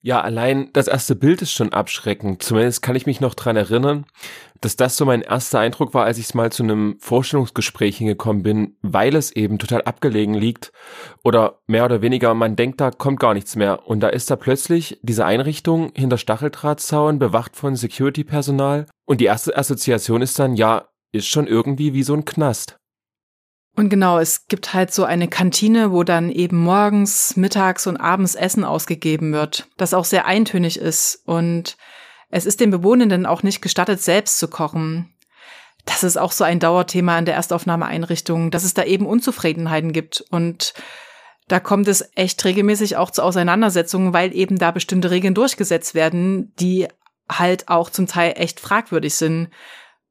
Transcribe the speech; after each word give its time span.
Ja, 0.00 0.20
allein 0.20 0.70
das 0.72 0.86
erste 0.86 1.16
Bild 1.16 1.42
ist 1.42 1.50
schon 1.50 1.72
abschreckend. 1.72 2.42
Zumindest 2.42 2.82
kann 2.82 2.94
ich 2.94 3.06
mich 3.06 3.20
noch 3.20 3.34
dran 3.34 3.56
erinnern, 3.56 4.06
dass 4.60 4.76
das 4.76 4.96
so 4.96 5.04
mein 5.04 5.22
erster 5.22 5.58
Eindruck 5.58 5.92
war, 5.92 6.04
als 6.04 6.18
ich 6.18 6.32
mal 6.34 6.52
zu 6.52 6.62
einem 6.62 6.98
Vorstellungsgespräch 7.00 7.98
hingekommen 7.98 8.44
bin, 8.44 8.76
weil 8.80 9.16
es 9.16 9.32
eben 9.32 9.58
total 9.58 9.82
abgelegen 9.82 10.34
liegt 10.34 10.72
oder 11.24 11.58
mehr 11.66 11.84
oder 11.84 12.00
weniger 12.00 12.32
man 12.34 12.54
denkt, 12.54 12.80
da 12.80 12.92
kommt 12.92 13.18
gar 13.18 13.34
nichts 13.34 13.56
mehr. 13.56 13.88
Und 13.88 14.00
da 14.00 14.08
ist 14.08 14.30
da 14.30 14.36
plötzlich 14.36 15.00
diese 15.02 15.24
Einrichtung 15.24 15.90
hinter 15.96 16.18
Stacheldrahtzaun, 16.18 17.18
bewacht 17.18 17.56
von 17.56 17.74
Security-Personal. 17.74 18.86
Und 19.04 19.20
die 19.20 19.26
erste 19.26 19.56
Assoziation 19.56 20.22
ist 20.22 20.38
dann, 20.38 20.54
ja, 20.54 20.88
ist 21.10 21.26
schon 21.26 21.48
irgendwie 21.48 21.92
wie 21.92 22.04
so 22.04 22.14
ein 22.14 22.24
Knast. 22.24 22.78
Und 23.78 23.90
genau, 23.90 24.18
es 24.18 24.48
gibt 24.48 24.74
halt 24.74 24.92
so 24.92 25.04
eine 25.04 25.28
Kantine, 25.28 25.92
wo 25.92 26.02
dann 26.02 26.32
eben 26.32 26.58
morgens, 26.58 27.36
mittags 27.36 27.86
und 27.86 27.96
abends 27.96 28.34
Essen 28.34 28.64
ausgegeben 28.64 29.32
wird, 29.32 29.68
das 29.76 29.94
auch 29.94 30.04
sehr 30.04 30.26
eintönig 30.26 30.80
ist. 30.80 31.22
Und 31.26 31.76
es 32.28 32.44
ist 32.44 32.58
den 32.58 32.72
Bewohnenden 32.72 33.24
auch 33.24 33.44
nicht 33.44 33.62
gestattet, 33.62 34.02
selbst 34.02 34.40
zu 34.40 34.48
kochen. 34.48 35.14
Das 35.84 36.02
ist 36.02 36.16
auch 36.16 36.32
so 36.32 36.42
ein 36.42 36.58
Dauerthema 36.58 37.16
in 37.20 37.24
der 37.24 37.36
Erstaufnahmeeinrichtung, 37.36 38.50
dass 38.50 38.64
es 38.64 38.74
da 38.74 38.82
eben 38.82 39.06
Unzufriedenheiten 39.06 39.92
gibt. 39.92 40.24
Und 40.28 40.74
da 41.46 41.60
kommt 41.60 41.86
es 41.86 42.10
echt 42.16 42.44
regelmäßig 42.44 42.96
auch 42.96 43.12
zu 43.12 43.22
Auseinandersetzungen, 43.22 44.12
weil 44.12 44.34
eben 44.34 44.58
da 44.58 44.72
bestimmte 44.72 45.12
Regeln 45.12 45.34
durchgesetzt 45.34 45.94
werden, 45.94 46.52
die 46.56 46.88
halt 47.30 47.68
auch 47.68 47.90
zum 47.90 48.08
Teil 48.08 48.32
echt 48.38 48.58
fragwürdig 48.58 49.14
sind 49.14 49.50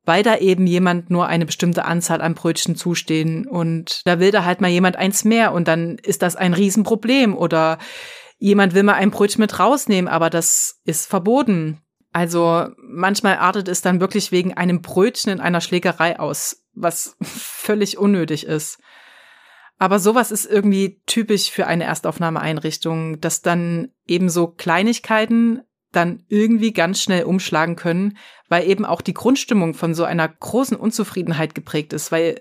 weil 0.07 0.23
da 0.23 0.37
eben 0.37 0.65
jemand 0.65 1.09
nur 1.09 1.27
eine 1.27 1.45
bestimmte 1.45 1.83
Anzahl 1.83 2.21
an 2.21 2.33
Brötchen 2.33 2.77
zustehen 2.77 3.45
und 3.45 4.01
da 4.05 4.19
will 4.19 4.31
da 4.31 4.45
halt 4.45 4.61
mal 4.61 4.69
jemand 4.69 4.95
eins 4.95 5.25
mehr 5.25 5.51
und 5.51 5.67
dann 5.67 5.97
ist 5.97 6.21
das 6.21 6.37
ein 6.37 6.53
Riesenproblem 6.53 7.35
oder 7.35 7.77
jemand 8.37 8.73
will 8.73 8.83
mal 8.83 8.93
ein 8.93 9.11
Brötchen 9.11 9.41
mit 9.41 9.59
rausnehmen, 9.59 10.07
aber 10.07 10.29
das 10.29 10.79
ist 10.85 11.07
verboten. 11.07 11.81
Also 12.13 12.69
manchmal 12.77 13.35
artet 13.37 13.67
es 13.67 13.81
dann 13.81 13.99
wirklich 13.99 14.31
wegen 14.31 14.53
einem 14.53 14.81
Brötchen 14.81 15.33
in 15.33 15.41
einer 15.41 15.59
Schlägerei 15.59 16.17
aus, 16.17 16.63
was 16.73 17.17
völlig 17.21 17.97
unnötig 17.97 18.45
ist. 18.45 18.79
Aber 19.77 19.99
sowas 19.99 20.31
ist 20.31 20.45
irgendwie 20.45 21.01
typisch 21.05 21.51
für 21.51 21.67
eine 21.67 21.83
Erstaufnahmeeinrichtung, 21.83 23.19
dass 23.19 23.41
dann 23.41 23.89
eben 24.07 24.29
so 24.29 24.47
Kleinigkeiten 24.47 25.63
dann 25.97 26.23
irgendwie 26.29 26.71
ganz 26.71 27.01
schnell 27.01 27.23
umschlagen 27.23 27.75
können, 27.75 28.17
weil 28.47 28.69
eben 28.69 28.85
auch 28.85 29.01
die 29.01 29.13
Grundstimmung 29.13 29.73
von 29.73 29.93
so 29.93 30.03
einer 30.03 30.27
großen 30.27 30.77
Unzufriedenheit 30.77 31.55
geprägt 31.55 31.91
ist, 31.91 32.11
weil 32.11 32.39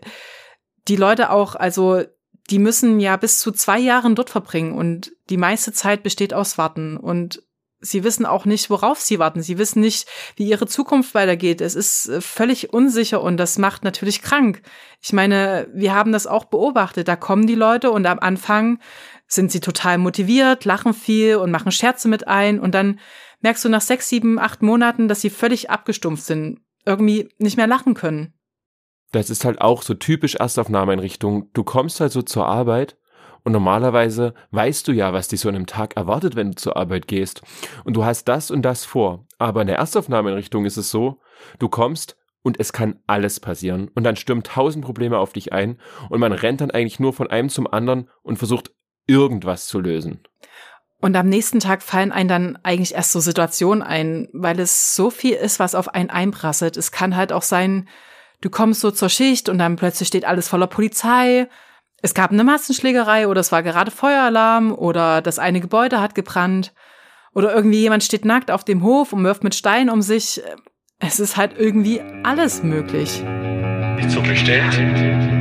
die 0.86 0.96
Leute 0.96 1.30
auch, 1.30 1.56
also 1.56 2.02
die 2.50 2.58
müssen 2.60 3.00
ja 3.00 3.16
bis 3.16 3.40
zu 3.40 3.50
zwei 3.50 3.78
Jahren 3.78 4.14
dort 4.14 4.30
verbringen 4.30 4.72
und 4.72 5.12
die 5.30 5.36
meiste 5.36 5.72
Zeit 5.72 6.02
besteht 6.04 6.32
aus 6.32 6.58
Warten 6.58 6.96
und 6.96 7.42
sie 7.80 8.04
wissen 8.04 8.26
auch 8.26 8.44
nicht, 8.44 8.70
worauf 8.70 9.00
sie 9.00 9.18
warten. 9.18 9.42
Sie 9.42 9.58
wissen 9.58 9.80
nicht, 9.80 10.08
wie 10.36 10.48
ihre 10.48 10.66
Zukunft 10.66 11.14
weitergeht. 11.14 11.60
Es 11.60 11.74
ist 11.74 12.08
äh, 12.08 12.20
völlig 12.20 12.72
unsicher 12.72 13.22
und 13.22 13.36
das 13.36 13.58
macht 13.58 13.84
natürlich 13.84 14.22
krank. 14.22 14.62
Ich 15.02 15.12
meine, 15.12 15.68
wir 15.74 15.94
haben 15.94 16.12
das 16.12 16.26
auch 16.26 16.44
beobachtet. 16.44 17.08
Da 17.08 17.16
kommen 17.16 17.46
die 17.46 17.54
Leute 17.54 17.90
und 17.90 18.06
am 18.06 18.18
Anfang 18.18 18.80
sind 19.28 19.50
sie 19.50 19.60
total 19.60 19.98
motiviert, 19.98 20.64
lachen 20.64 20.94
viel 20.94 21.36
und 21.36 21.50
machen 21.50 21.72
Scherze 21.72 22.08
mit 22.08 22.28
ein 22.28 22.60
und 22.60 22.74
dann 22.74 23.00
merkst 23.40 23.64
du 23.64 23.68
nach 23.68 23.80
sechs, 23.80 24.08
sieben, 24.08 24.38
acht 24.38 24.62
Monaten, 24.62 25.08
dass 25.08 25.20
sie 25.20 25.30
völlig 25.30 25.70
abgestumpft 25.70 26.24
sind, 26.24 26.60
irgendwie 26.84 27.28
nicht 27.38 27.56
mehr 27.56 27.66
lachen 27.66 27.94
können. 27.94 28.32
Das 29.12 29.30
ist 29.30 29.44
halt 29.44 29.60
auch 29.60 29.82
so 29.82 29.94
typisch 29.94 30.34
Erstaufnahmeeinrichtung. 30.34 31.50
Du 31.52 31.64
kommst 31.64 32.00
halt 32.00 32.12
so 32.12 32.22
zur 32.22 32.46
Arbeit 32.46 32.96
und 33.44 33.52
normalerweise 33.52 34.34
weißt 34.50 34.88
du 34.88 34.92
ja, 34.92 35.12
was 35.12 35.28
dich 35.28 35.40
so 35.40 35.48
an 35.48 35.54
einem 35.54 35.66
Tag 35.66 35.96
erwartet, 35.96 36.34
wenn 36.34 36.50
du 36.50 36.56
zur 36.56 36.76
Arbeit 36.76 37.06
gehst. 37.06 37.42
Und 37.84 37.94
du 37.94 38.04
hast 38.04 38.24
das 38.24 38.50
und 38.50 38.62
das 38.62 38.84
vor. 38.84 39.24
Aber 39.38 39.60
in 39.60 39.68
der 39.68 39.76
Erstaufnahmeeinrichtung 39.76 40.64
ist 40.64 40.76
es 40.76 40.90
so, 40.90 41.20
du 41.60 41.68
kommst 41.68 42.16
und 42.42 42.58
es 42.58 42.72
kann 42.72 42.98
alles 43.06 43.38
passieren. 43.38 43.88
Und 43.94 44.04
dann 44.04 44.16
stürmen 44.16 44.42
tausend 44.42 44.84
Probleme 44.84 45.18
auf 45.18 45.32
dich 45.32 45.52
ein 45.52 45.78
und 46.10 46.18
man 46.20 46.32
rennt 46.32 46.60
dann 46.60 46.72
eigentlich 46.72 46.98
nur 46.98 47.12
von 47.12 47.28
einem 47.28 47.48
zum 47.48 47.72
anderen 47.72 48.10
und 48.22 48.38
versucht 48.38 48.72
irgendwas 49.06 49.68
zu 49.68 49.78
lösen. 49.78 50.20
Und 51.06 51.14
am 51.14 51.28
nächsten 51.28 51.60
Tag 51.60 51.84
fallen 51.84 52.10
einem 52.10 52.28
dann 52.28 52.58
eigentlich 52.64 52.96
erst 52.96 53.12
so 53.12 53.20
Situationen 53.20 53.80
ein, 53.80 54.26
weil 54.32 54.58
es 54.58 54.96
so 54.96 55.08
viel 55.08 55.34
ist, 55.34 55.60
was 55.60 55.76
auf 55.76 55.94
einen 55.94 56.10
einprasselt. 56.10 56.76
Es 56.76 56.90
kann 56.90 57.14
halt 57.14 57.32
auch 57.32 57.42
sein, 57.42 57.88
du 58.40 58.50
kommst 58.50 58.80
so 58.80 58.90
zur 58.90 59.08
Schicht 59.08 59.48
und 59.48 59.58
dann 59.58 59.76
plötzlich 59.76 60.08
steht 60.08 60.24
alles 60.24 60.48
voller 60.48 60.66
Polizei. 60.66 61.48
Es 62.02 62.12
gab 62.12 62.32
eine 62.32 62.42
Massenschlägerei 62.42 63.28
oder 63.28 63.40
es 63.40 63.52
war 63.52 63.62
gerade 63.62 63.92
Feueralarm 63.92 64.72
oder 64.72 65.22
das 65.22 65.38
eine 65.38 65.60
Gebäude 65.60 66.00
hat 66.00 66.16
gebrannt 66.16 66.74
oder 67.32 67.54
irgendwie 67.54 67.82
jemand 67.82 68.02
steht 68.02 68.24
nackt 68.24 68.50
auf 68.50 68.64
dem 68.64 68.82
Hof 68.82 69.12
und 69.12 69.22
wirft 69.22 69.44
mit 69.44 69.54
Steinen 69.54 69.90
um 69.90 70.02
sich. 70.02 70.42
Es 70.98 71.20
ist 71.20 71.36
halt 71.36 71.56
irgendwie 71.56 72.02
alles 72.24 72.64
möglich. 72.64 73.22
Nicht 73.22 74.10
so 74.10 74.20
bestellt. 74.22 75.35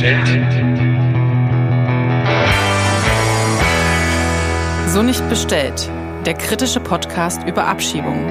So 0.00 0.06
bestellt. 0.06 0.26
So 4.88 5.02
nicht 5.02 5.28
bestellt. 5.28 5.90
Der 6.24 6.34
kritische 6.34 6.80
Podcast 6.80 7.42
über 7.46 7.66
Abschiebungen. 7.66 8.30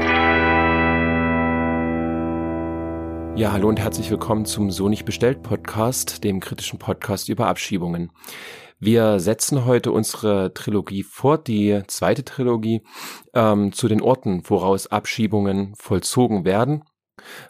Ja, 3.35 3.51
hallo 3.51 3.69
und 3.69 3.79
herzlich 3.79 4.09
willkommen 4.09 4.45
zum 4.45 4.71
So 4.71 4.89
nicht 4.89 5.05
bestellt 5.05 5.43
Podcast, 5.43 6.23
dem 6.23 6.39
kritischen 6.39 6.79
Podcast 6.79 7.29
über 7.29 7.47
Abschiebungen. 7.47 8.11
Wir 8.79 9.19
setzen 9.19 9.65
heute 9.65 9.91
unsere 9.91 10.53
Trilogie 10.53 11.03
fort, 11.03 11.47
die 11.47 11.81
zweite 11.87 12.25
Trilogie, 12.25 12.81
ähm, 13.33 13.73
zu 13.73 13.87
den 13.87 14.01
Orten, 14.01 14.41
woraus 14.45 14.87
Abschiebungen 14.87 15.75
vollzogen 15.75 16.45
werden 16.45 16.83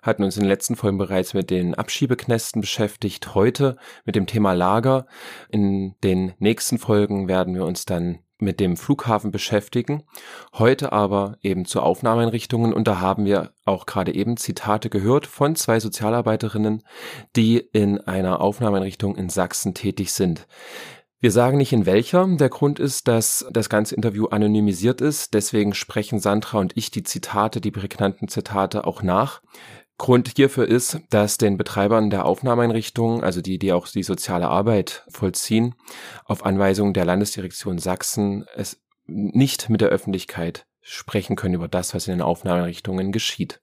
hatten 0.01 0.23
uns 0.23 0.37
in 0.37 0.43
den 0.43 0.49
letzten 0.49 0.75
Folgen 0.75 0.97
bereits 0.97 1.33
mit 1.33 1.49
den 1.49 1.75
Abschiebeknästen 1.75 2.61
beschäftigt, 2.61 3.35
heute 3.35 3.77
mit 4.05 4.15
dem 4.15 4.27
Thema 4.27 4.53
Lager. 4.53 5.05
In 5.49 5.95
den 6.03 6.33
nächsten 6.39 6.77
Folgen 6.77 7.27
werden 7.27 7.55
wir 7.55 7.65
uns 7.65 7.85
dann 7.85 8.19
mit 8.39 8.59
dem 8.59 8.77
Flughafen 8.77 9.31
beschäftigen. 9.31 10.03
Heute 10.53 10.93
aber 10.93 11.37
eben 11.41 11.65
zu 11.65 11.81
Aufnahmeeinrichtungen 11.81 12.73
und 12.73 12.87
da 12.87 12.99
haben 12.99 13.25
wir 13.25 13.51
auch 13.65 13.85
gerade 13.85 14.13
eben 14.15 14.37
Zitate 14.37 14.89
gehört 14.89 15.27
von 15.27 15.55
zwei 15.55 15.79
Sozialarbeiterinnen, 15.79 16.83
die 17.35 17.57
in 17.57 17.99
einer 17.99 18.41
Aufnahmeeinrichtung 18.41 19.15
in 19.15 19.29
Sachsen 19.29 19.73
tätig 19.73 20.13
sind. 20.13 20.47
Wir 21.21 21.31
sagen 21.31 21.57
nicht 21.57 21.73
in 21.73 21.85
welcher. 21.85 22.25
Der 22.37 22.47
Grund 22.47 22.79
ist, 22.79 23.09
dass 23.09 23.45
das 23.51 23.67
ganze 23.67 23.93
Interview 23.93 24.27
anonymisiert 24.27 25.01
ist. 25.01 25.33
Deswegen 25.33 25.73
sprechen 25.73 26.19
Sandra 26.19 26.59
und 26.59 26.77
ich 26.77 26.91
die 26.91 27.03
Zitate, 27.03 27.59
die 27.59 27.71
prägnanten 27.71 28.29
Zitate 28.29 28.87
auch 28.87 29.01
nach. 29.01 29.41
Grund 29.97 30.31
hierfür 30.37 30.65
ist, 30.65 31.01
dass 31.09 31.37
den 31.37 31.57
Betreibern 31.57 32.09
der 32.09 32.25
Aufnahmeeinrichtungen, 32.25 33.21
also 33.21 33.41
die, 33.41 33.59
die 33.59 33.73
auch 33.73 33.85
die 33.89 34.03
soziale 34.03 34.47
Arbeit 34.47 35.03
vollziehen, 35.09 35.75
auf 36.23 36.45
Anweisung 36.45 36.93
der 36.93 37.03
Landesdirektion 37.03 37.79
Sachsen 37.79 38.45
es 38.55 38.81
nicht 39.05 39.69
mit 39.69 39.81
der 39.81 39.89
Öffentlichkeit 39.89 40.67
sprechen 40.79 41.35
können 41.35 41.55
über 41.55 41.67
das, 41.67 41.93
was 41.93 42.07
in 42.07 42.13
den 42.13 42.21
Aufnahmeeinrichtungen 42.21 43.11
geschieht. 43.11 43.59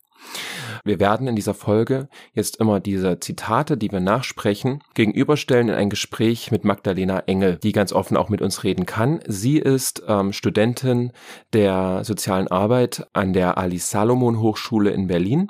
Wir 0.84 1.00
werden 1.00 1.26
in 1.26 1.36
dieser 1.36 1.54
Folge 1.54 2.08
jetzt 2.32 2.56
immer 2.56 2.80
diese 2.80 3.18
Zitate, 3.20 3.76
die 3.76 3.90
wir 3.90 4.00
nachsprechen, 4.00 4.82
gegenüberstellen 4.94 5.68
in 5.68 5.74
ein 5.74 5.90
Gespräch 5.90 6.50
mit 6.50 6.64
Magdalena 6.64 7.20
Engel, 7.20 7.56
die 7.56 7.72
ganz 7.72 7.92
offen 7.92 8.16
auch 8.16 8.28
mit 8.28 8.42
uns 8.42 8.64
reden 8.64 8.86
kann. 8.86 9.20
Sie 9.26 9.58
ist 9.58 10.02
ähm, 10.06 10.32
Studentin 10.32 11.12
der 11.52 12.04
sozialen 12.04 12.48
Arbeit 12.48 13.06
an 13.12 13.32
der 13.32 13.58
Ali 13.58 13.78
Salomon 13.78 14.40
Hochschule 14.40 14.90
in 14.90 15.06
Berlin 15.06 15.48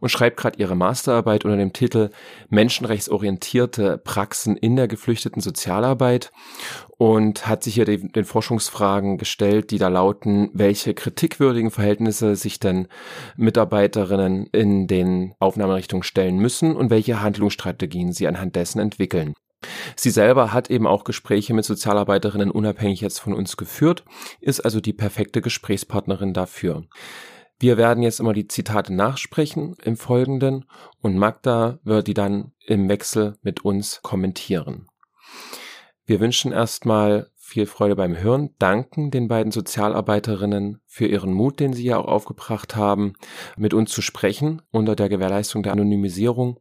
und 0.00 0.08
schreibt 0.08 0.36
gerade 0.36 0.58
ihre 0.58 0.76
Masterarbeit 0.76 1.44
unter 1.44 1.56
dem 1.56 1.72
Titel 1.72 2.10
Menschenrechtsorientierte 2.48 3.98
Praxen 3.98 4.56
in 4.56 4.76
der 4.76 4.88
geflüchteten 4.88 5.42
Sozialarbeit 5.42 6.32
und 6.98 7.46
hat 7.46 7.62
sich 7.62 7.74
hier 7.74 7.84
den, 7.84 8.10
den, 8.12 8.24
Forschungsfragen 8.24 9.18
gestellt, 9.18 9.70
die 9.70 9.78
da 9.78 9.88
lauten, 9.88 10.50
welche 10.54 10.94
kritikwürdigen 10.94 11.70
Verhältnisse 11.70 12.36
sich 12.36 12.58
denn 12.58 12.88
Mitarbeiterinnen 13.36 14.15
in 14.20 14.86
den 14.86 15.34
Aufnahmerichtungen 15.38 16.02
stellen 16.02 16.38
müssen 16.38 16.76
und 16.76 16.90
welche 16.90 17.20
Handlungsstrategien 17.20 18.12
sie 18.12 18.26
anhand 18.26 18.56
dessen 18.56 18.80
entwickeln. 18.80 19.34
Sie 19.96 20.10
selber 20.10 20.52
hat 20.52 20.70
eben 20.70 20.86
auch 20.86 21.04
Gespräche 21.04 21.54
mit 21.54 21.64
Sozialarbeiterinnen 21.64 22.50
unabhängig 22.50 23.00
jetzt 23.00 23.18
von 23.18 23.32
uns 23.32 23.56
geführt, 23.56 24.04
ist 24.40 24.60
also 24.60 24.80
die 24.80 24.92
perfekte 24.92 25.40
Gesprächspartnerin 25.40 26.32
dafür. 26.32 26.84
Wir 27.58 27.78
werden 27.78 28.02
jetzt 28.02 28.20
immer 28.20 28.34
die 28.34 28.48
Zitate 28.48 28.92
nachsprechen 28.92 29.76
im 29.82 29.96
Folgenden 29.96 30.66
und 31.00 31.16
Magda 31.16 31.78
wird 31.84 32.06
die 32.06 32.14
dann 32.14 32.52
im 32.66 32.88
Wechsel 32.88 33.38
mit 33.40 33.64
uns 33.64 34.00
kommentieren. 34.02 34.88
Wir 36.04 36.20
wünschen 36.20 36.52
erstmal 36.52 37.30
viel 37.34 37.66
Freude 37.66 37.96
beim 37.96 38.16
Hören, 38.16 38.50
danken 38.58 39.10
den 39.10 39.28
beiden 39.28 39.52
Sozialarbeiterinnen 39.52 40.82
für 40.96 41.06
Ihren 41.06 41.34
Mut, 41.34 41.60
den 41.60 41.74
Sie 41.74 41.84
ja 41.84 41.98
auch 41.98 42.06
aufgebracht 42.06 42.74
haben, 42.74 43.12
mit 43.58 43.74
uns 43.74 43.90
zu 43.90 44.00
sprechen 44.00 44.62
unter 44.70 44.96
der 44.96 45.10
Gewährleistung 45.10 45.62
der 45.62 45.72
Anonymisierung 45.72 46.58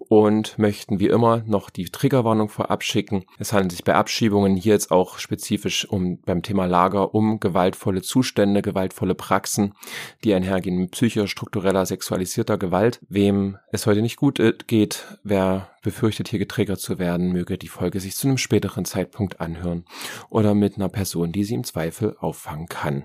und 0.00 0.58
möchten 0.58 0.98
wie 0.98 1.06
immer 1.06 1.44
noch 1.46 1.70
die 1.70 1.84
Triggerwarnung 1.84 2.48
vorab 2.48 2.82
schicken. 2.82 3.22
Es 3.38 3.52
handelt 3.52 3.70
sich 3.70 3.84
bei 3.84 3.94
Abschiebungen 3.94 4.56
hier 4.56 4.72
jetzt 4.72 4.90
auch 4.90 5.20
spezifisch 5.20 5.88
um 5.88 6.20
beim 6.22 6.42
Thema 6.42 6.66
Lager 6.66 7.14
um 7.14 7.38
gewaltvolle 7.38 8.02
Zustände, 8.02 8.62
gewaltvolle 8.62 9.14
Praxen, 9.14 9.74
die 10.24 10.34
einhergehen 10.34 10.76
mit 10.76 10.90
psychischer, 10.90 11.28
struktureller, 11.28 11.86
sexualisierter 11.86 12.58
Gewalt. 12.58 12.98
Wem 13.08 13.58
es 13.70 13.86
heute 13.86 14.02
nicht 14.02 14.16
gut 14.16 14.40
äh, 14.40 14.54
geht, 14.66 15.06
wer 15.22 15.70
befürchtet, 15.82 16.26
hier 16.26 16.40
getriggert 16.40 16.80
zu 16.80 16.98
werden, 16.98 17.30
möge 17.30 17.56
die 17.56 17.68
Folge 17.68 18.00
sich 18.00 18.16
zu 18.16 18.26
einem 18.26 18.38
späteren 18.38 18.84
Zeitpunkt 18.84 19.40
anhören 19.40 19.84
oder 20.30 20.54
mit 20.54 20.74
einer 20.74 20.88
Person, 20.88 21.30
die 21.30 21.44
sie 21.44 21.54
im 21.54 21.62
Zweifel 21.62 22.16
auffangen 22.18 22.66
kann. 22.66 23.04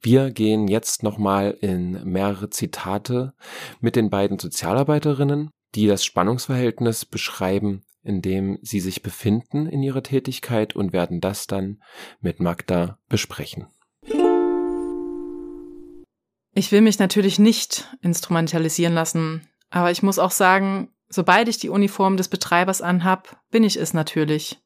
Wir 0.00 0.30
gehen 0.30 0.68
jetzt 0.68 1.02
nochmal 1.02 1.56
in 1.60 2.04
mehrere 2.04 2.50
Zitate 2.50 3.32
mit 3.80 3.96
den 3.96 4.10
beiden 4.10 4.38
Sozialarbeiterinnen, 4.38 5.50
die 5.74 5.86
das 5.86 6.04
Spannungsverhältnis 6.04 7.06
beschreiben, 7.06 7.84
in 8.02 8.20
dem 8.20 8.58
sie 8.60 8.80
sich 8.80 9.02
befinden 9.02 9.66
in 9.66 9.82
ihrer 9.82 10.02
Tätigkeit 10.02 10.76
und 10.76 10.92
werden 10.92 11.20
das 11.20 11.46
dann 11.46 11.82
mit 12.20 12.38
Magda 12.38 12.98
besprechen. 13.08 13.66
Ich 16.52 16.70
will 16.70 16.82
mich 16.82 16.98
natürlich 16.98 17.38
nicht 17.38 17.96
instrumentalisieren 18.02 18.94
lassen, 18.94 19.48
aber 19.70 19.90
ich 19.90 20.02
muss 20.02 20.18
auch 20.18 20.30
sagen, 20.30 20.90
sobald 21.08 21.48
ich 21.48 21.58
die 21.58 21.68
Uniform 21.68 22.16
des 22.16 22.28
Betreibers 22.28 22.80
anhab, 22.80 23.40
bin 23.50 23.64
ich 23.64 23.76
es 23.76 23.94
natürlich 23.94 24.60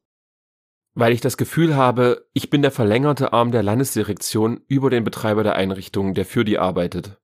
weil 0.98 1.12
ich 1.12 1.20
das 1.20 1.36
Gefühl 1.36 1.76
habe, 1.76 2.26
ich 2.32 2.50
bin 2.50 2.60
der 2.60 2.72
verlängerte 2.72 3.32
Arm 3.32 3.52
der 3.52 3.62
Landesdirektion 3.62 4.62
über 4.66 4.90
den 4.90 5.04
Betreiber 5.04 5.44
der 5.44 5.54
Einrichtung, 5.54 6.12
der 6.12 6.24
für 6.24 6.44
die 6.44 6.58
arbeitet. 6.58 7.20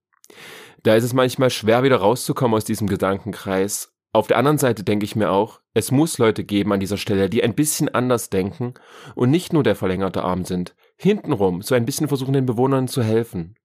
Da 0.84 0.94
ist 0.94 1.02
es 1.02 1.12
manchmal 1.12 1.50
schwer, 1.50 1.82
wieder 1.82 1.96
rauszukommen 1.96 2.56
aus 2.56 2.64
diesem 2.64 2.86
Gedankenkreis. 2.86 3.92
Auf 4.12 4.28
der 4.28 4.38
anderen 4.38 4.58
Seite 4.58 4.84
denke 4.84 5.04
ich 5.04 5.16
mir 5.16 5.32
auch, 5.32 5.60
es 5.72 5.90
muss 5.90 6.18
Leute 6.18 6.44
geben 6.44 6.72
an 6.72 6.78
dieser 6.78 6.98
Stelle, 6.98 7.28
die 7.28 7.42
ein 7.42 7.56
bisschen 7.56 7.92
anders 7.92 8.30
denken 8.30 8.74
und 9.16 9.32
nicht 9.32 9.52
nur 9.52 9.64
der 9.64 9.74
verlängerte 9.74 10.22
Arm 10.22 10.44
sind. 10.44 10.76
Hintenrum 10.96 11.60
so 11.60 11.74
ein 11.74 11.84
bisschen 11.84 12.06
versuchen, 12.06 12.32
den 12.32 12.46
Bewohnern 12.46 12.86
zu 12.86 13.02
helfen. 13.02 13.56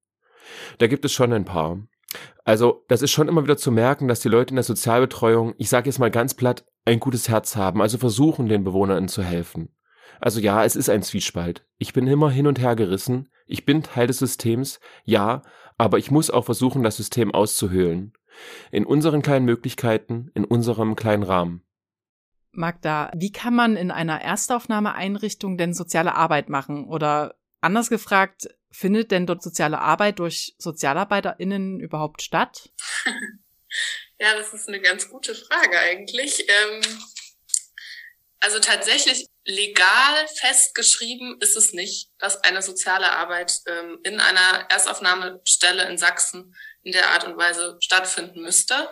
Da 0.80 0.88
gibt 0.88 1.06
es 1.06 1.12
schon 1.12 1.32
ein 1.34 1.46
paar. 1.46 1.84
Also, 2.44 2.84
das 2.88 3.04
ist 3.04 3.12
schon 3.12 3.28
immer 3.28 3.44
wieder 3.44 3.58
zu 3.58 3.72
merken, 3.72 4.08
dass 4.08 4.22
die 4.22 4.30
Leute 4.30 4.54
in 4.54 4.56
der 4.56 4.64
Sozialbetreuung, 4.64 5.54
ich 5.60 5.70
sage 5.70 5.88
jetzt 5.88 6.00
mal 6.00 6.10
ganz 6.10 6.34
platt, 6.34 6.66
ein 6.84 7.00
gutes 7.00 7.30
Herz 7.30 7.56
haben, 7.56 7.80
also 7.80 8.00
versuchen, 8.00 8.48
den 8.48 8.64
Bewohnern 8.64 9.08
zu 9.08 9.22
helfen. 9.22 9.70
Also 10.20 10.40
ja, 10.40 10.64
es 10.64 10.76
ist 10.76 10.90
ein 10.90 11.04
Zwiespalt. 11.04 11.66
Ich 11.78 11.94
bin 11.94 12.08
immer 12.08 12.30
hin 12.30 12.48
und 12.48 12.60
her 12.60 12.76
gerissen. 12.76 13.30
Ich 13.46 13.66
bin 13.66 13.84
Teil 13.84 14.08
des 14.08 14.20
Systems, 14.20 14.80
ja, 15.06 15.42
aber 15.78 15.98
ich 15.98 16.12
muss 16.12 16.30
auch 16.30 16.46
versuchen, 16.46 16.84
das 16.84 16.98
System 16.98 17.34
auszuhöhlen. 17.34 18.14
In 18.72 18.86
unseren 18.86 19.22
kleinen 19.22 19.46
Möglichkeiten, 19.46 20.30
in 20.34 20.46
unserem 20.46 20.96
kleinen 20.96 21.24
Rahmen. 21.24 21.64
Magda, 22.52 23.12
wie 23.16 23.32
kann 23.32 23.56
man 23.56 23.76
in 23.76 23.92
einer 23.92 24.22
Erstaufnahmeeinrichtung 24.22 25.58
denn 25.58 25.74
soziale 25.74 26.16
Arbeit 26.16 26.50
machen? 26.50 26.86
Oder 26.86 27.36
anders 27.62 27.90
gefragt, 27.90 28.50
findet 28.72 29.12
denn 29.12 29.26
dort 29.26 29.44
soziale 29.44 29.80
Arbeit 29.80 30.20
durch 30.20 30.56
SozialarbeiterInnen 30.58 31.80
überhaupt 31.80 32.22
statt? 32.22 32.72
ja, 34.20 34.36
das 34.36 34.54
ist 34.54 34.68
eine 34.68 34.82
ganz 34.82 35.10
gute 35.10 35.36
Frage 35.36 35.80
eigentlich. 35.80 36.46
Ähm, 36.48 36.82
also 38.40 38.60
tatsächlich 38.60 39.28
legal 39.50 40.28
festgeschrieben 40.36 41.38
ist 41.42 41.58
es 41.58 41.74
nicht, 41.74 42.10
dass 42.20 42.44
eine 42.44 42.62
soziale 42.62 43.12
Arbeit 43.12 43.60
ähm, 43.66 44.00
in 44.04 44.20
einer 44.20 44.68
Erstaufnahmestelle 44.70 45.88
in 45.90 45.98
Sachsen 45.98 46.56
in 46.84 46.92
der 46.92 47.10
Art 47.10 47.26
und 47.26 47.38
Weise 47.38 47.78
stattfinden 47.82 48.42
müsste. 48.42 48.90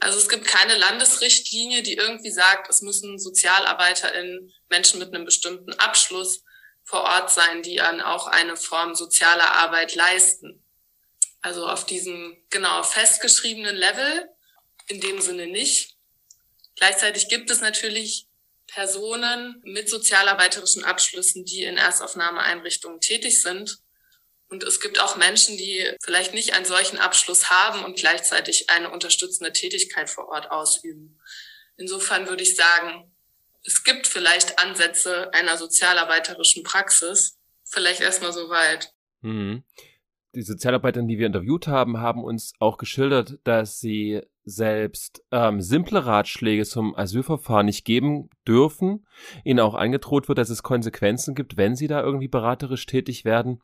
Also 0.00 0.18
es 0.18 0.28
gibt 0.28 0.46
keine 0.46 0.76
Landesrichtlinie, 0.76 1.82
die 1.82 1.94
irgendwie 1.94 2.30
sagt, 2.30 2.68
es 2.68 2.82
müssen 2.82 3.18
SozialarbeiterInnen, 3.18 4.52
Menschen 4.68 4.98
mit 4.98 5.14
einem 5.14 5.24
bestimmten 5.24 5.74
Abschluss 5.74 6.42
vor 6.82 7.02
Ort 7.02 7.30
sein, 7.30 7.62
die 7.62 7.76
dann 7.76 8.00
auch 8.00 8.26
eine 8.26 8.56
Form 8.56 8.94
sozialer 8.94 9.52
Arbeit 9.56 9.94
leisten. 9.94 10.64
Also 11.40 11.68
auf 11.68 11.86
diesem 11.86 12.36
genau 12.50 12.82
festgeschriebenen 12.82 13.76
Level 13.76 14.28
in 14.88 15.00
dem 15.00 15.20
Sinne 15.20 15.46
nicht. 15.46 15.96
Gleichzeitig 16.76 17.28
gibt 17.28 17.50
es 17.50 17.60
natürlich 17.60 18.26
Personen 18.72 19.60
mit 19.64 19.88
sozialarbeiterischen 19.88 20.84
Abschlüssen, 20.84 21.44
die 21.44 21.64
in 21.64 21.76
Erstaufnahmeeinrichtungen 21.76 23.00
tätig 23.00 23.42
sind. 23.42 23.78
Und 24.48 24.62
es 24.64 24.80
gibt 24.80 25.00
auch 25.00 25.16
Menschen, 25.16 25.56
die 25.56 25.90
vielleicht 26.02 26.34
nicht 26.34 26.54
einen 26.54 26.64
solchen 26.64 26.98
Abschluss 26.98 27.50
haben 27.50 27.84
und 27.84 27.98
gleichzeitig 27.98 28.70
eine 28.70 28.90
unterstützende 28.90 29.52
Tätigkeit 29.52 30.08
vor 30.10 30.28
Ort 30.28 30.50
ausüben. 30.50 31.20
Insofern 31.76 32.28
würde 32.28 32.42
ich 32.42 32.56
sagen, 32.56 33.10
es 33.64 33.84
gibt 33.84 34.06
vielleicht 34.06 34.58
Ansätze 34.58 35.32
einer 35.32 35.56
sozialarbeiterischen 35.56 36.62
Praxis. 36.62 37.38
Vielleicht 37.64 38.00
erstmal 38.00 38.32
so 38.32 38.48
weit. 38.48 38.92
Mhm. 39.20 39.64
Die 40.34 40.42
Sozialarbeiterin, 40.42 41.08
die 41.08 41.18
wir 41.18 41.26
interviewt 41.26 41.66
haben, 41.66 41.98
haben 41.98 42.24
uns 42.24 42.54
auch 42.58 42.78
geschildert, 42.78 43.38
dass 43.44 43.80
sie 43.80 44.22
selbst 44.44 45.22
ähm, 45.30 45.60
simple 45.60 46.06
Ratschläge 46.06 46.64
zum 46.64 46.96
Asylverfahren 46.96 47.66
nicht 47.66 47.84
geben 47.84 48.30
dürfen, 48.46 49.06
ihnen 49.44 49.60
auch 49.60 49.74
angedroht 49.74 50.28
wird, 50.28 50.38
dass 50.38 50.48
es 50.48 50.62
Konsequenzen 50.62 51.34
gibt, 51.34 51.58
wenn 51.58 51.76
sie 51.76 51.86
da 51.86 52.02
irgendwie 52.02 52.28
beraterisch 52.28 52.86
tätig 52.86 53.26
werden. 53.26 53.60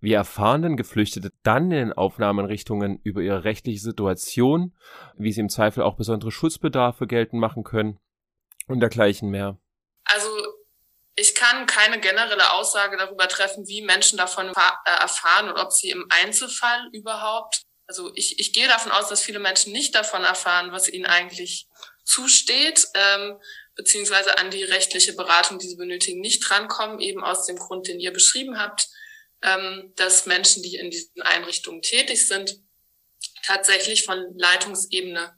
Wie 0.00 0.12
erfahren 0.12 0.62
denn 0.62 0.76
Geflüchtete 0.76 1.32
dann 1.42 1.64
in 1.64 1.88
den 1.88 1.92
Aufnahmeinrichtungen 1.92 3.00
über 3.02 3.20
ihre 3.20 3.42
rechtliche 3.42 3.80
Situation, 3.80 4.74
wie 5.16 5.32
sie 5.32 5.40
im 5.40 5.48
Zweifel 5.48 5.82
auch 5.82 5.96
besondere 5.96 6.30
Schutzbedarfe 6.30 7.08
geltend 7.08 7.40
machen 7.40 7.64
können 7.64 7.98
und 8.68 8.78
dergleichen 8.78 9.28
mehr? 9.28 9.58
Ich 11.16 11.34
kann 11.34 11.66
keine 11.66 11.98
generelle 11.98 12.52
Aussage 12.52 12.96
darüber 12.96 13.26
treffen, 13.26 13.66
wie 13.66 13.82
Menschen 13.82 14.18
davon 14.18 14.48
äh, 14.48 14.90
erfahren 14.90 15.48
und 15.48 15.58
ob 15.58 15.72
sie 15.72 15.90
im 15.90 16.06
Einzelfall 16.10 16.88
überhaupt 16.92 17.66
also 17.86 18.12
ich, 18.14 18.38
ich 18.38 18.52
gehe 18.52 18.68
davon 18.68 18.92
aus, 18.92 19.08
dass 19.08 19.22
viele 19.22 19.38
Menschen 19.38 19.72
nicht 19.72 19.94
davon 19.94 20.24
erfahren, 20.24 20.72
was 20.72 20.88
ihnen 20.88 21.06
eigentlich 21.06 21.68
zusteht, 22.04 22.88
ähm, 22.94 23.38
beziehungsweise 23.74 24.38
an 24.38 24.50
die 24.50 24.64
rechtliche 24.64 25.12
Beratung, 25.12 25.58
die 25.58 25.68
sie 25.68 25.76
benötigen, 25.76 26.20
nicht 26.20 26.40
drankommen, 26.48 27.00
eben 27.00 27.22
aus 27.22 27.46
dem 27.46 27.56
Grund, 27.56 27.88
den 27.88 28.00
ihr 28.00 28.12
beschrieben 28.12 28.58
habt, 28.58 28.88
ähm, 29.42 29.92
dass 29.96 30.26
Menschen, 30.26 30.62
die 30.62 30.76
in 30.76 30.90
diesen 30.90 31.22
Einrichtungen 31.22 31.82
tätig 31.82 32.26
sind, 32.26 32.58
tatsächlich 33.44 34.04
von 34.04 34.36
Leitungsebene 34.36 35.36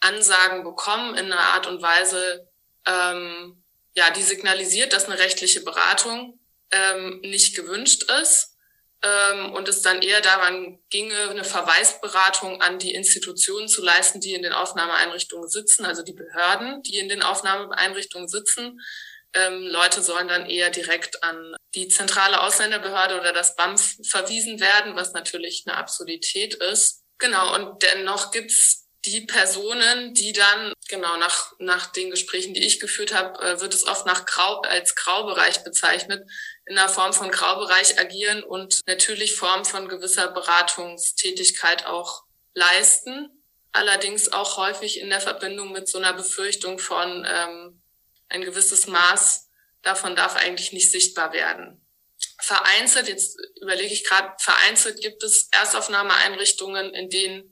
Ansagen 0.00 0.64
bekommen 0.64 1.16
in 1.16 1.26
einer 1.26 1.40
Art 1.40 1.66
und 1.66 1.80
Weise, 1.80 2.48
ähm, 2.86 3.61
ja, 3.94 4.10
die 4.10 4.22
signalisiert, 4.22 4.92
dass 4.92 5.06
eine 5.06 5.18
rechtliche 5.18 5.60
Beratung 5.62 6.38
ähm, 6.70 7.20
nicht 7.20 7.54
gewünscht 7.54 8.10
ist 8.22 8.56
ähm, 9.02 9.52
und 9.52 9.68
es 9.68 9.82
dann 9.82 10.00
eher 10.00 10.20
daran 10.20 10.78
ginge, 10.90 11.30
eine 11.30 11.44
Verweisberatung 11.44 12.62
an 12.62 12.78
die 12.78 12.94
Institutionen 12.94 13.68
zu 13.68 13.82
leisten, 13.82 14.20
die 14.20 14.34
in 14.34 14.42
den 14.42 14.52
Aufnahmeeinrichtungen 14.52 15.48
sitzen, 15.48 15.84
also 15.84 16.02
die 16.02 16.14
Behörden, 16.14 16.82
die 16.82 16.98
in 16.98 17.08
den 17.08 17.22
Aufnahmeeinrichtungen 17.22 18.28
sitzen. 18.28 18.80
Ähm, 19.34 19.66
Leute 19.66 20.02
sollen 20.02 20.28
dann 20.28 20.48
eher 20.48 20.70
direkt 20.70 21.22
an 21.22 21.56
die 21.74 21.88
zentrale 21.88 22.42
Ausländerbehörde 22.42 23.18
oder 23.18 23.32
das 23.32 23.56
BAMF 23.56 23.96
verwiesen 24.06 24.60
werden, 24.60 24.94
was 24.94 25.14
natürlich 25.14 25.64
eine 25.66 25.76
Absurdität 25.76 26.54
ist. 26.54 27.02
Genau, 27.18 27.54
und 27.54 27.82
dennoch 27.82 28.30
gibt's 28.30 28.81
die 29.04 29.22
Personen, 29.22 30.14
die 30.14 30.32
dann, 30.32 30.72
genau 30.88 31.16
nach, 31.16 31.52
nach 31.58 31.86
den 31.92 32.10
Gesprächen, 32.10 32.54
die 32.54 32.64
ich 32.64 32.78
geführt 32.78 33.12
habe, 33.12 33.40
äh, 33.40 33.60
wird 33.60 33.74
es 33.74 33.84
oft 33.84 34.06
nach 34.06 34.26
Grau, 34.26 34.60
als 34.60 34.94
Graubereich 34.94 35.64
bezeichnet, 35.64 36.28
in 36.66 36.76
der 36.76 36.88
Form 36.88 37.12
von 37.12 37.30
Graubereich 37.30 37.98
agieren 37.98 38.44
und 38.44 38.80
natürlich 38.86 39.34
Form 39.34 39.64
von 39.64 39.88
gewisser 39.88 40.28
Beratungstätigkeit 40.28 41.86
auch 41.86 42.22
leisten. 42.54 43.28
Allerdings 43.72 44.30
auch 44.30 44.56
häufig 44.56 45.00
in 45.00 45.08
der 45.08 45.20
Verbindung 45.20 45.72
mit 45.72 45.88
so 45.88 45.98
einer 45.98 46.12
Befürchtung 46.12 46.78
von 46.78 47.26
ähm, 47.28 47.82
ein 48.28 48.42
gewisses 48.42 48.86
Maß 48.86 49.48
davon 49.82 50.14
darf 50.14 50.36
eigentlich 50.36 50.72
nicht 50.72 50.90
sichtbar 50.92 51.32
werden. 51.32 51.84
Vereinzelt, 52.40 53.08
jetzt 53.08 53.38
überlege 53.60 53.92
ich 53.92 54.04
gerade, 54.04 54.32
vereinzelt 54.38 55.00
gibt 55.00 55.22
es 55.22 55.48
Erstaufnahmeeinrichtungen, 55.50 56.94
in 56.94 57.10
denen 57.10 57.51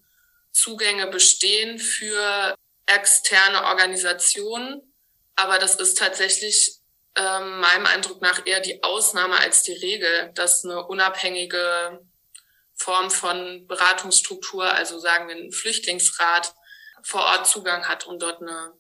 Zugänge 0.53 1.07
bestehen 1.09 1.79
für 1.79 2.55
externe 2.87 3.65
Organisationen. 3.65 4.95
Aber 5.37 5.59
das 5.59 5.77
ist 5.77 5.99
tatsächlich 5.99 6.81
ähm, 7.17 7.61
meinem 7.61 7.87
Eindruck 7.87 8.21
nach 8.21 8.47
eher 8.47 8.61
die 8.61 8.83
Ausnahme 8.83 9.39
als 9.39 9.63
die 9.63 9.73
Regel, 9.73 10.33
dass 10.35 10.65
eine 10.65 10.87
unabhängige 10.87 12.01
Form 12.75 13.11
von 13.11 13.67
Beratungsstruktur, 13.67 14.65
also 14.65 14.99
sagen 14.99 15.29
wir 15.29 15.37
ein 15.37 15.53
Flüchtlingsrat, 15.53 16.55
vor 17.03 17.23
Ort 17.23 17.47
Zugang 17.47 17.89
hat, 17.89 18.07
um 18.07 18.19
dort 18.19 18.43
eine 18.43 18.73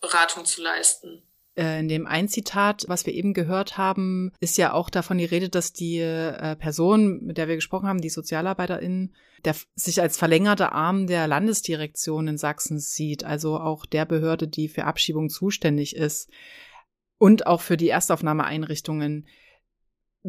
Beratung 0.00 0.44
zu 0.44 0.62
leisten. 0.62 1.27
Äh, 1.58 1.80
in 1.80 1.88
dem 1.88 2.06
ein 2.06 2.28
Zitat, 2.28 2.84
was 2.86 3.04
wir 3.04 3.12
eben 3.12 3.34
gehört 3.34 3.76
haben, 3.76 4.30
ist 4.38 4.56
ja 4.58 4.72
auch 4.72 4.90
davon 4.90 5.18
die 5.18 5.24
Rede, 5.24 5.48
dass 5.48 5.72
die 5.72 5.98
äh, 5.98 6.54
Person, 6.54 7.24
mit 7.24 7.36
der 7.36 7.48
wir 7.48 7.56
gesprochen 7.56 7.88
haben, 7.88 8.00
die 8.00 8.10
Sozialarbeiterin, 8.10 9.12
der 9.44 9.56
sich 9.74 10.00
als 10.00 10.16
verlängerter 10.16 10.72
Arm 10.72 11.08
der 11.08 11.26
Landesdirektion 11.26 12.28
in 12.28 12.38
Sachsen 12.38 12.78
sieht, 12.78 13.24
also 13.24 13.58
auch 13.58 13.86
der 13.86 14.04
Behörde, 14.04 14.46
die 14.46 14.68
für 14.68 14.84
Abschiebung 14.84 15.30
zuständig 15.30 15.96
ist 15.96 16.30
und 17.18 17.48
auch 17.48 17.60
für 17.60 17.76
die 17.76 17.88
Erstaufnahmeeinrichtungen. 17.88 19.26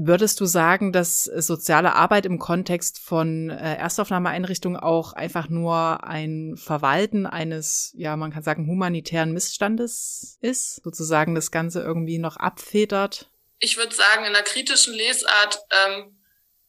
Würdest 0.01 0.39
du 0.39 0.45
sagen, 0.45 0.93
dass 0.93 1.25
soziale 1.25 1.93
Arbeit 1.93 2.25
im 2.25 2.39
Kontext 2.39 2.99
von 2.99 3.49
äh, 3.49 3.75
Erstaufnahmeeinrichtungen 3.75 4.79
auch 4.79 5.11
einfach 5.11 5.49
nur 5.49 6.05
ein 6.05 6.55
Verwalten 6.55 7.25
eines, 7.25 7.91
ja, 7.97 8.15
man 8.15 8.31
kann 8.31 8.41
sagen, 8.41 8.65
humanitären 8.65 9.33
Missstandes 9.33 10.37
ist? 10.39 10.81
Sozusagen 10.85 11.35
das 11.35 11.51
Ganze 11.51 11.81
irgendwie 11.81 12.17
noch 12.17 12.37
abfedert? 12.37 13.29
Ich 13.59 13.75
würde 13.75 13.93
sagen, 13.93 14.23
in 14.23 14.31
der 14.31 14.43
kritischen 14.43 14.93
Lesart 14.93 15.59
ähm, 15.69 16.17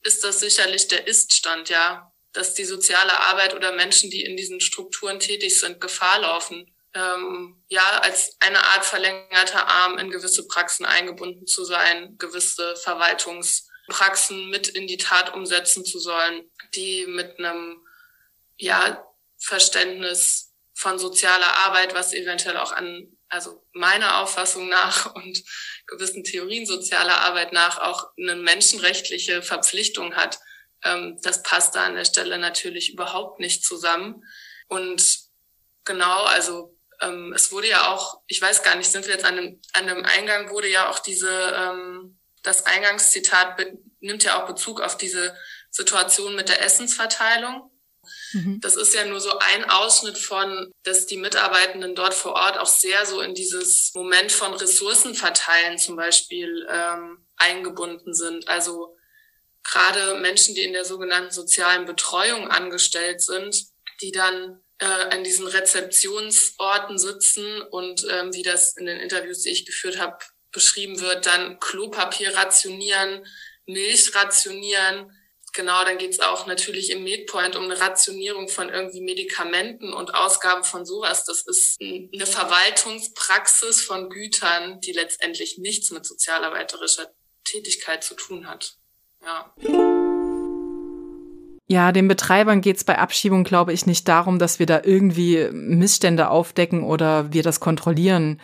ist 0.03 0.25
das 0.25 0.41
sicherlich 0.41 0.89
der 0.89 1.07
Iststand, 1.07 1.69
ja. 1.69 2.11
Dass 2.33 2.55
die 2.55 2.65
soziale 2.65 3.17
Arbeit 3.29 3.55
oder 3.55 3.77
Menschen, 3.77 4.11
die 4.11 4.25
in 4.25 4.37
diesen 4.37 4.61
Strukturen 4.61 5.21
tätig 5.21 5.61
sind, 5.61 5.81
Gefahr 5.81 6.21
laufen 6.23 6.67
ähm, 6.95 7.63
ja, 7.69 8.01
als 8.01 8.37
eine 8.41 8.63
Art 8.63 8.85
verlängerter 8.85 9.67
Arm 9.69 9.99
in 9.99 10.11
gewisse 10.11 10.47
Praxen 10.47 10.85
eingebunden 10.85 11.47
zu 11.47 11.65
sein, 11.65 12.17
gewisse 12.19 12.75
Verwaltungspraxen 12.77 14.51
mit 14.51 14.69
in 14.69 14.87
die 14.87 14.97
Tat 14.97 15.35
umsetzen 15.35 15.85
zu 15.85 15.99
sollen, 15.99 16.51
die 16.75 17.07
mit 17.07 17.39
einem, 17.39 17.87
ja, 18.57 19.05
Verständnis 19.43 20.53
von 20.75 20.99
sozialer 20.99 21.57
Arbeit, 21.59 21.95
was 21.95 22.13
eventuell 22.13 22.57
auch 22.57 22.73
an, 22.73 23.17
also 23.29 23.67
meiner 23.73 24.21
Auffassung 24.21 24.69
nach 24.69 25.15
und 25.15 25.43
gewissen 25.87 26.25
Theorien 26.25 26.67
sozialer 26.67 27.21
Arbeit 27.21 27.53
nach 27.53 27.79
auch 27.79 28.11
eine 28.19 28.37
menschenrechtliche 28.37 29.43
Verpflichtung 29.43 30.15
hat. 30.15 30.39
Ähm, 30.83 31.19
das 31.23 31.43
passt 31.43 31.75
da 31.75 31.85
an 31.85 31.95
der 31.95 32.05
Stelle 32.05 32.39
natürlich 32.39 32.93
überhaupt 32.93 33.41
nicht 33.41 33.65
zusammen. 33.65 34.25
Und 34.69 35.19
genau, 35.85 36.25
also 36.25 36.77
ähm, 37.00 37.33
es 37.33 37.52
wurde 37.52 37.69
ja 37.69 37.92
auch, 37.92 38.21
ich 38.26 38.40
weiß 38.40 38.62
gar 38.62 38.76
nicht, 38.76 38.90
sind 38.90 39.07
wir 39.07 39.14
jetzt 39.14 39.25
an 39.25 39.37
dem, 39.37 39.61
an 39.73 39.87
dem 39.87 40.04
Eingang, 40.04 40.50
wurde 40.50 40.69
ja 40.69 40.88
auch 40.90 40.99
diese, 40.99 41.30
ähm, 41.30 42.19
das 42.42 42.66
Eingangszitat 42.66 43.59
nimmt 44.00 44.25
ja 44.25 44.40
auch 44.42 44.47
Bezug 44.47 44.80
auf 44.80 44.97
diese 44.97 45.37
Situation 45.71 46.35
mit 46.35 46.49
der 46.49 46.62
Essensverteilung. 46.62 47.71
Mhm. 48.33 48.61
Das 48.61 48.76
ist 48.76 48.95
ja 48.95 49.04
nur 49.04 49.21
so 49.21 49.38
ein 49.38 49.69
Ausschnitt 49.69 50.19
von, 50.19 50.73
dass 50.83 51.07
die 51.07 51.16
Mitarbeitenden 51.16 51.95
dort 51.95 52.14
vor 52.14 52.33
Ort 52.33 52.59
auch 52.59 52.66
sehr 52.66 53.07
so 53.07 53.21
in 53.21 53.35
dieses 53.35 53.92
Moment 53.95 54.33
von 54.33 54.54
Ressourcenverteilen 54.54 55.78
zum 55.78 55.97
Beispiel 55.97 56.66
ähm, 56.71 57.26
eingebunden 57.37 58.14
sind. 58.14 58.49
Also 58.49 58.97
gerade 59.62 60.19
Menschen, 60.21 60.54
die 60.54 60.64
in 60.64 60.73
der 60.73 60.85
sogenannten 60.85 61.30
sozialen 61.30 61.87
Betreuung 61.87 62.49
angestellt 62.49 63.21
sind, 63.21 63.66
die 64.00 64.12
dann 64.12 64.62
äh, 64.81 64.87
an 64.87 65.25
diesen 65.25 65.47
Rezeptionsorten 65.47 66.99
sitzen 66.99 67.63
und 67.63 68.07
ähm, 68.11 68.33
wie 68.35 68.43
das 68.43 68.77
in 68.77 68.87
den 68.87 68.99
Interviews, 68.99 69.43
die 69.43 69.51
ich 69.51 69.67
geführt 69.67 69.99
habe, 69.99 70.19
beschrieben 70.53 71.01
wird, 71.01 71.27
dann 71.27 71.61
Klopapier 71.61 72.35
rationieren, 72.35 73.27
Milch 73.67 74.15
rationieren. 74.15 75.13
Genau, 75.53 75.85
dann 75.85 75.99
geht's 75.99 76.21
auch 76.21 76.47
natürlich 76.47 76.91
im 76.91 77.05
Medpoint 77.05 77.57
um 77.57 77.65
eine 77.65 77.79
Rationierung 77.79 78.49
von 78.49 78.69
irgendwie 78.69 79.01
Medikamenten 79.01 79.93
und 79.93 80.15
Ausgaben 80.15 80.65
von 80.65 80.87
sowas. 80.87 81.25
Das 81.25 81.43
ist 81.43 81.81
eine 81.81 82.27
Verwaltungspraxis 82.27 83.83
von 83.83 84.11
Gütern, 84.11 84.81
die 84.81 84.93
letztendlich 84.93 85.59
nichts 85.59 85.91
mit 85.91 86.07
sozialarbeiterischer 86.07 87.13
Tätigkeit 87.45 88.05
zu 88.05 88.15
tun 88.15 88.49
hat. 88.49 88.77
Ja. 89.23 89.53
Ja, 91.71 91.93
den 91.93 92.09
Betreibern 92.09 92.62
geht 92.62 92.79
es 92.79 92.85
bei 92.85 92.99
Abschiebung, 92.99 93.45
glaube 93.45 93.73
ich, 93.73 93.87
nicht 93.87 94.09
darum, 94.09 94.41
dass 94.41 94.59
wir 94.59 94.67
da 94.67 94.81
irgendwie 94.83 95.50
Missstände 95.53 96.29
aufdecken 96.29 96.83
oder 96.83 97.33
wir 97.33 97.45
das 97.45 97.61
kontrollieren, 97.61 98.41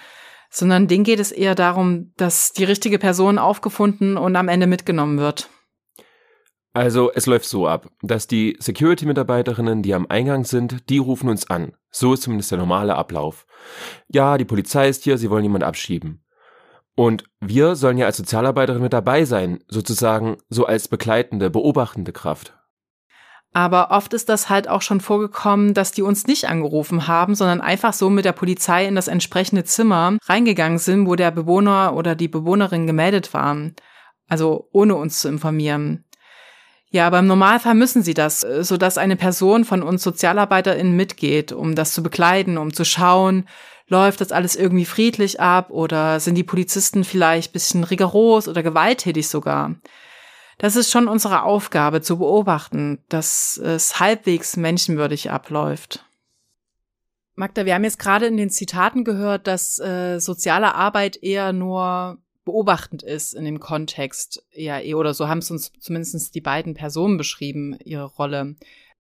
sondern 0.49 0.87
denen 0.87 1.02
geht 1.02 1.18
es 1.18 1.33
eher 1.33 1.56
darum, 1.56 2.12
dass 2.16 2.52
die 2.52 2.62
richtige 2.62 3.00
Person 3.00 3.40
aufgefunden 3.40 4.16
und 4.16 4.37
am 4.37 4.47
Ende 4.47 4.68
mitgenommen 4.68 5.18
wird. 5.18 5.50
Also 6.73 7.11
es 7.12 7.26
läuft 7.26 7.47
so 7.47 7.66
ab, 7.66 7.90
dass 8.00 8.28
die 8.28 8.56
Security-Mitarbeiterinnen, 8.61 9.83
die 9.83 9.95
am 9.95 10.06
Eingang 10.09 10.45
sind, 10.45 10.88
die 10.88 10.99
rufen 10.99 11.28
uns 11.28 11.50
an. 11.50 11.73
So 11.90 12.14
ist 12.14 12.23
zumindest 12.23 12.52
der 12.52 12.59
normale 12.59 12.95
Ablauf. 12.95 13.45
Ja, 14.06 14.38
die 14.38 14.45
Polizei 14.45 14.88
ist 14.88 15.02
hier, 15.02 15.18
sie 15.18 15.30
wollen 15.30 15.42
jemand 15.42 15.64
abschieben. 15.64 16.25
Und 16.95 17.25
wir 17.40 17.75
sollen 17.75 17.99
ja 17.99 18.06
als 18.06 18.18
Sozialarbeiterin 18.18 18.83
mit 18.83 18.92
dabei 18.92 19.25
sein, 19.25 19.64
sozusagen 19.66 20.37
so 20.49 20.64
als 20.64 20.87
begleitende, 20.87 21.50
beobachtende 21.50 22.12
Kraft. 22.12 22.56
Aber 23.53 23.91
oft 23.91 24.12
ist 24.12 24.29
das 24.29 24.50
halt 24.50 24.69
auch 24.69 24.83
schon 24.83 25.00
vorgekommen, 25.00 25.73
dass 25.73 25.93
die 25.93 26.03
uns 26.03 26.26
nicht 26.26 26.47
angerufen 26.49 27.07
haben, 27.07 27.35
sondern 27.35 27.62
einfach 27.62 27.95
so 27.95 28.11
mit 28.11 28.26
der 28.26 28.33
Polizei 28.33 28.87
in 28.87 28.95
das 28.95 29.09
entsprechende 29.09 29.65
Zimmer 29.65 30.19
reingegangen 30.25 30.79
sind, 30.79 31.07
wo 31.07 31.15
der 31.17 31.31
Bewohner 31.31 31.95
oder 31.95 32.15
die 32.15 32.29
Bewohnerin 32.29 32.87
gemeldet 32.87 33.33
waren. 33.33 33.75
Also 34.29 34.69
ohne 34.73 34.97
uns 34.97 35.21
zu 35.21 35.29
informieren. 35.29 36.05
Ja, 36.91 37.07
aber 37.07 37.19
im 37.19 37.26
Normalfall 37.26 37.75
müssen 37.75 38.03
sie 38.03 38.15
das, 38.15 38.41
sodass 38.41 38.99
eine 38.99 39.17
Person 39.17 39.65
von 39.65 39.83
uns 39.83 40.03
SozialarbeiterInnen 40.03 40.95
mitgeht, 40.95 41.53
um 41.53 41.75
das 41.75 41.93
zu 41.93 42.03
begleiten, 42.03 42.59
um 42.59 42.73
zu 42.73 42.85
schauen, 42.85 43.49
läuft 43.88 44.21
das 44.21 44.33
alles 44.33 44.57
irgendwie 44.57 44.85
friedlich 44.85 45.41
ab 45.41 45.71
oder 45.71 46.21
sind 46.21 46.35
die 46.35 46.45
Polizisten 46.45 47.05
vielleicht 47.05 47.53
bisschen 47.53 47.85
rigoros 47.85 48.49
oder 48.49 48.62
gewalttätig 48.62 49.29
sogar 49.29 49.75
das 50.58 50.76
ist 50.76 50.90
schon 50.90 51.08
unsere 51.08 51.42
Aufgabe 51.42 52.00
zu 52.00 52.18
beobachten, 52.18 52.98
dass 53.08 53.58
es 53.58 54.00
halbwegs 54.00 54.56
menschenwürdig 54.56 55.30
abläuft. 55.30 56.04
Magda, 57.34 57.66
wir 57.66 57.75
haben 57.75 57.84
jetzt 57.84 57.98
gerade 57.98 58.26
in 58.26 58.38
den 58.38 58.48
Zitaten 58.48 59.04
gehört, 59.04 59.46
dass 59.46 59.78
äh, 59.78 60.18
soziale 60.18 60.75
Arbeit 60.75 61.22
eher 61.22 61.52
nur 61.52 62.18
beobachtend 62.46 63.02
ist 63.02 63.34
in 63.34 63.44
dem 63.44 63.60
Kontext 63.60 64.46
eher 64.50 64.84
eh 64.84 64.94
oder 64.94 65.12
so 65.12 65.28
haben 65.28 65.38
es 65.38 65.50
uns 65.50 65.72
zumindest 65.80 66.34
die 66.34 66.40
beiden 66.40 66.75
Personen 66.75 67.18
beschrieben, 67.18 67.76
ihre 67.84 68.04
Rolle. 68.04 68.56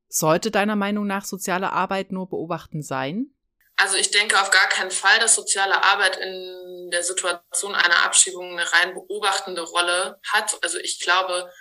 Sollte 0.08 0.50
deiner 0.50 0.76
Meinung 0.76 1.06
nach 1.06 1.24
soziale 1.24 1.72
Arbeit 1.72 2.12
nur 2.12 2.28
beobachtend 2.28 2.84
sein? 2.84 3.28
Also 3.76 3.96
ich 3.96 4.10
denke 4.10 4.40
auf 4.40 4.50
gar 4.50 4.68
keinen 4.68 4.90
Fall, 4.90 5.18
dass 5.18 5.34
soziale 5.34 5.82
Arbeit 5.82 6.16
in 6.16 6.90
der 6.90 7.02
Situation 7.02 7.74
einer 7.74 8.04
Abschiebung 8.04 8.52
eine 8.52 8.72
rein 8.72 8.94
beobachtende 8.94 9.62
Rolle 9.62 10.18
hat. 10.32 10.56
Also 10.62 10.78
ich 10.78 11.00
glaube, 11.00 11.52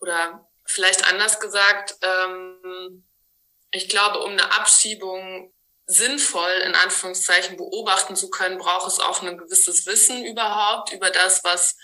oder 0.00 0.48
vielleicht 0.64 1.06
anders 1.08 1.38
gesagt, 1.38 1.94
ähm, 2.02 3.06
ich 3.70 3.88
glaube, 3.88 4.20
um 4.20 4.32
eine 4.32 4.52
Abschiebung 4.52 5.52
sinnvoll 5.86 6.50
in 6.64 6.74
Anführungszeichen 6.74 7.56
beobachten 7.56 8.16
zu 8.16 8.28
können, 8.28 8.58
braucht 8.58 8.88
es 8.88 8.98
auch 8.98 9.22
ein 9.22 9.38
gewisses 9.38 9.86
Wissen 9.86 10.24
überhaupt 10.24 10.92
über 10.92 11.10
das, 11.10 11.44
was 11.44 11.76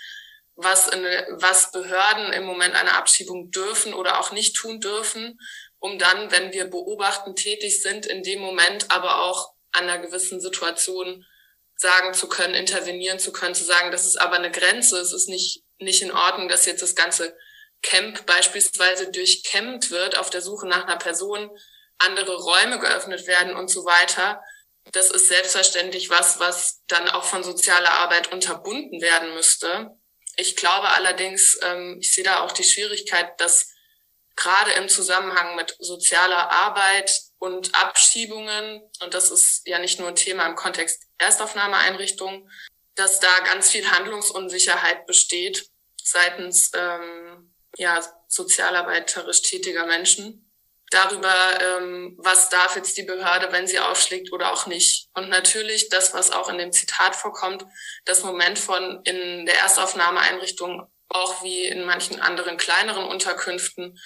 was, 0.55 0.87
in, 0.89 1.03
was 1.31 1.71
Behörden 1.71 2.31
im 2.33 2.43
Moment 2.43 2.75
einer 2.75 2.97
Abschiebung 2.97 3.51
dürfen 3.51 3.93
oder 3.93 4.19
auch 4.19 4.31
nicht 4.31 4.55
tun 4.55 4.79
dürfen, 4.79 5.39
um 5.79 5.97
dann, 5.97 6.31
wenn 6.31 6.53
wir 6.53 6.65
beobachten 6.65 7.35
tätig 7.35 7.81
sind, 7.81 8.05
in 8.05 8.23
dem 8.23 8.39
Moment 8.39 8.91
aber 8.91 9.23
auch 9.23 9.52
an 9.73 9.89
einer 9.89 9.99
gewissen 9.99 10.39
Situation 10.39 11.25
sagen 11.75 12.13
zu 12.13 12.27
können, 12.27 12.53
intervenieren 12.53 13.19
zu 13.19 13.31
können, 13.31 13.55
zu 13.55 13.63
sagen, 13.63 13.91
das 13.91 14.05
ist 14.05 14.17
aber 14.17 14.35
eine 14.35 14.51
Grenze, 14.51 14.99
es 14.99 15.11
ist 15.11 15.27
nicht, 15.27 15.63
nicht 15.79 16.01
in 16.01 16.11
Ordnung, 16.11 16.47
dass 16.47 16.65
jetzt 16.65 16.81
das 16.81 16.95
ganze 16.95 17.35
Camp 17.81 18.25
beispielsweise 18.25 19.11
durchkämmt 19.11 19.91
wird 19.91 20.17
auf 20.17 20.29
der 20.29 20.41
Suche 20.41 20.67
nach 20.67 20.85
einer 20.85 20.97
Person, 20.97 21.49
andere 21.97 22.35
Räume 22.35 22.79
geöffnet 22.79 23.27
werden 23.27 23.55
und 23.55 23.69
so 23.69 23.85
weiter. 23.85 24.41
Das 24.91 25.11
ist 25.11 25.27
selbstverständlich 25.27 26.09
was, 26.09 26.39
was 26.39 26.81
dann 26.87 27.07
auch 27.09 27.23
von 27.23 27.43
sozialer 27.43 27.91
Arbeit 27.91 28.31
unterbunden 28.31 29.01
werden 29.01 29.33
müsste. 29.33 29.91
Ich 30.35 30.55
glaube 30.55 30.89
allerdings, 30.89 31.59
ähm, 31.61 31.97
ich 32.01 32.13
sehe 32.13 32.23
da 32.23 32.41
auch 32.41 32.51
die 32.51 32.63
Schwierigkeit, 32.63 33.39
dass 33.39 33.72
gerade 34.35 34.71
im 34.71 34.89
Zusammenhang 34.89 35.55
mit 35.55 35.75
sozialer 35.79 36.51
Arbeit 36.51 37.21
und 37.37 37.73
Abschiebungen, 37.75 38.81
und 39.01 39.13
das 39.13 39.31
ist 39.31 39.67
ja 39.67 39.79
nicht 39.79 39.99
nur 39.99 40.09
ein 40.09 40.15
Thema 40.15 40.45
im 40.47 40.55
Kontext 40.55 41.03
Erstaufnahmeeinrichtungen, 41.17 42.49
dass 42.95 43.19
da 43.19 43.31
ganz 43.45 43.71
viel 43.71 43.89
Handlungsunsicherheit 43.89 45.05
besteht 45.05 45.67
seitens 46.01 46.71
ähm, 46.75 47.53
ja, 47.77 48.01
sozialarbeiterisch 48.27 49.41
tätiger 49.41 49.85
Menschen 49.85 50.49
darüber, 50.93 51.33
ähm, 51.61 52.15
was 52.19 52.49
darf 52.49 52.75
jetzt 52.75 52.97
die 52.97 53.03
Behörde, 53.03 53.51
wenn 53.51 53.67
sie 53.67 53.79
aufschlägt 53.79 54.31
oder 54.31 54.53
auch 54.53 54.67
nicht. 54.67 55.09
Und 55.15 55.29
natürlich 55.29 55.89
das, 55.89 56.13
was 56.13 56.31
auch 56.31 56.49
in 56.49 56.57
dem 56.57 56.71
Zitat 56.71 57.15
vorkommt, 57.15 57.65
das 58.05 58.23
Moment 58.23 58.59
von 58.59 59.01
in 59.03 59.45
der 59.45 59.57
Erstaufnahmeeinrichtung, 59.59 60.87
auch 61.13 61.43
wie 61.43 61.65
in 61.65 61.85
manchen 61.85 62.19
anderen 62.19 62.57
kleineren 62.57 63.05
Unterkünften, 63.05 63.99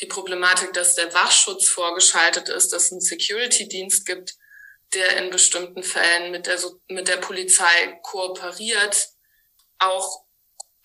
die 0.00 0.06
Problematik, 0.06 0.72
dass 0.74 0.94
der 0.94 1.12
Wachschutz 1.14 1.68
vorgeschaltet 1.68 2.48
ist, 2.48 2.72
dass 2.72 2.84
es 2.84 2.92
einen 2.92 3.00
Security-Dienst 3.00 4.06
gibt, 4.06 4.34
der 4.94 5.18
in 5.18 5.30
bestimmten 5.30 5.82
Fällen 5.82 6.30
mit 6.30 6.46
der, 6.46 6.58
mit 6.88 7.08
der 7.08 7.16
Polizei 7.18 7.98
kooperiert, 8.02 9.08
auch 9.78 10.24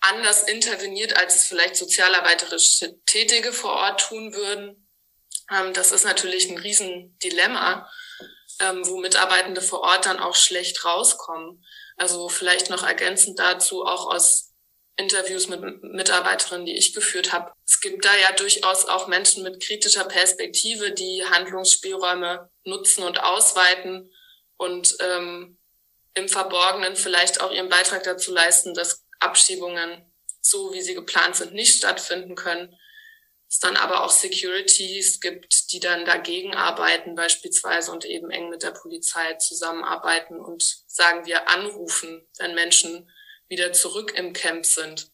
anders 0.00 0.42
interveniert, 0.42 1.16
als 1.16 1.36
es 1.36 1.44
vielleicht 1.44 1.76
sozialarbeiterische 1.76 3.00
Tätige 3.06 3.52
vor 3.52 3.72
Ort 3.72 4.00
tun 4.00 4.34
würden. 4.34 4.88
Ähm, 5.50 5.72
das 5.72 5.92
ist 5.92 6.04
natürlich 6.04 6.50
ein 6.50 6.58
Riesendilemma, 6.58 7.90
ähm, 8.60 8.86
wo 8.86 8.98
Mitarbeitende 8.98 9.62
vor 9.62 9.80
Ort 9.80 10.06
dann 10.06 10.20
auch 10.20 10.34
schlecht 10.34 10.84
rauskommen. 10.84 11.64
Also 11.96 12.28
vielleicht 12.28 12.70
noch 12.70 12.82
ergänzend 12.82 13.38
dazu 13.38 13.84
auch 13.84 14.12
aus 14.12 14.53
Interviews 14.96 15.48
mit 15.48 15.82
Mitarbeiterinnen, 15.82 16.66
die 16.66 16.76
ich 16.76 16.94
geführt 16.94 17.32
habe. 17.32 17.52
Es 17.66 17.80
gibt 17.80 18.04
da 18.04 18.14
ja 18.16 18.32
durchaus 18.32 18.86
auch 18.86 19.08
Menschen 19.08 19.42
mit 19.42 19.60
kritischer 19.60 20.04
Perspektive, 20.04 20.92
die 20.92 21.24
Handlungsspielräume 21.24 22.48
nutzen 22.64 23.02
und 23.02 23.22
ausweiten 23.22 24.12
und 24.56 24.96
ähm, 25.00 25.58
im 26.14 26.28
Verborgenen 26.28 26.94
vielleicht 26.94 27.40
auch 27.40 27.50
ihren 27.50 27.68
Beitrag 27.68 28.04
dazu 28.04 28.32
leisten, 28.32 28.72
dass 28.72 29.04
Abschiebungen 29.18 30.12
so, 30.40 30.72
wie 30.72 30.82
sie 30.82 30.94
geplant 30.94 31.36
sind, 31.36 31.54
nicht 31.54 31.76
stattfinden 31.76 32.36
können. 32.36 32.78
Es 33.48 33.58
dann 33.58 33.76
aber 33.76 34.04
auch 34.04 34.10
Securities 34.10 35.20
gibt, 35.20 35.72
die 35.72 35.80
dann 35.80 36.04
dagegen 36.04 36.54
arbeiten 36.54 37.14
beispielsweise 37.14 37.90
und 37.92 38.04
eben 38.04 38.30
eng 38.30 38.48
mit 38.48 38.62
der 38.62 38.72
Polizei 38.72 39.34
zusammenarbeiten 39.34 40.38
und 40.40 40.62
sagen 40.86 41.26
wir 41.26 41.48
anrufen, 41.48 42.26
wenn 42.38 42.54
Menschen 42.54 43.10
wieder 43.48 43.72
zurück 43.72 44.14
im 44.16 44.32
Camp 44.32 44.66
sind. 44.66 45.10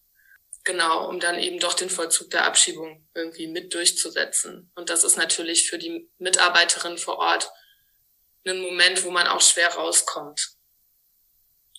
Genau, 0.64 1.08
um 1.08 1.20
dann 1.20 1.38
eben 1.38 1.58
doch 1.58 1.74
den 1.74 1.88
Vollzug 1.88 2.30
der 2.30 2.46
Abschiebung 2.46 3.08
irgendwie 3.14 3.46
mit 3.46 3.72
durchzusetzen. 3.72 4.70
Und 4.74 4.90
das 4.90 5.04
ist 5.04 5.16
natürlich 5.16 5.68
für 5.68 5.78
die 5.78 6.10
Mitarbeiterin 6.18 6.98
vor 6.98 7.18
Ort 7.18 7.50
ein 8.46 8.60
Moment, 8.60 9.04
wo 9.04 9.10
man 9.10 9.26
auch 9.26 9.40
schwer 9.40 9.68
rauskommt. 9.74 10.56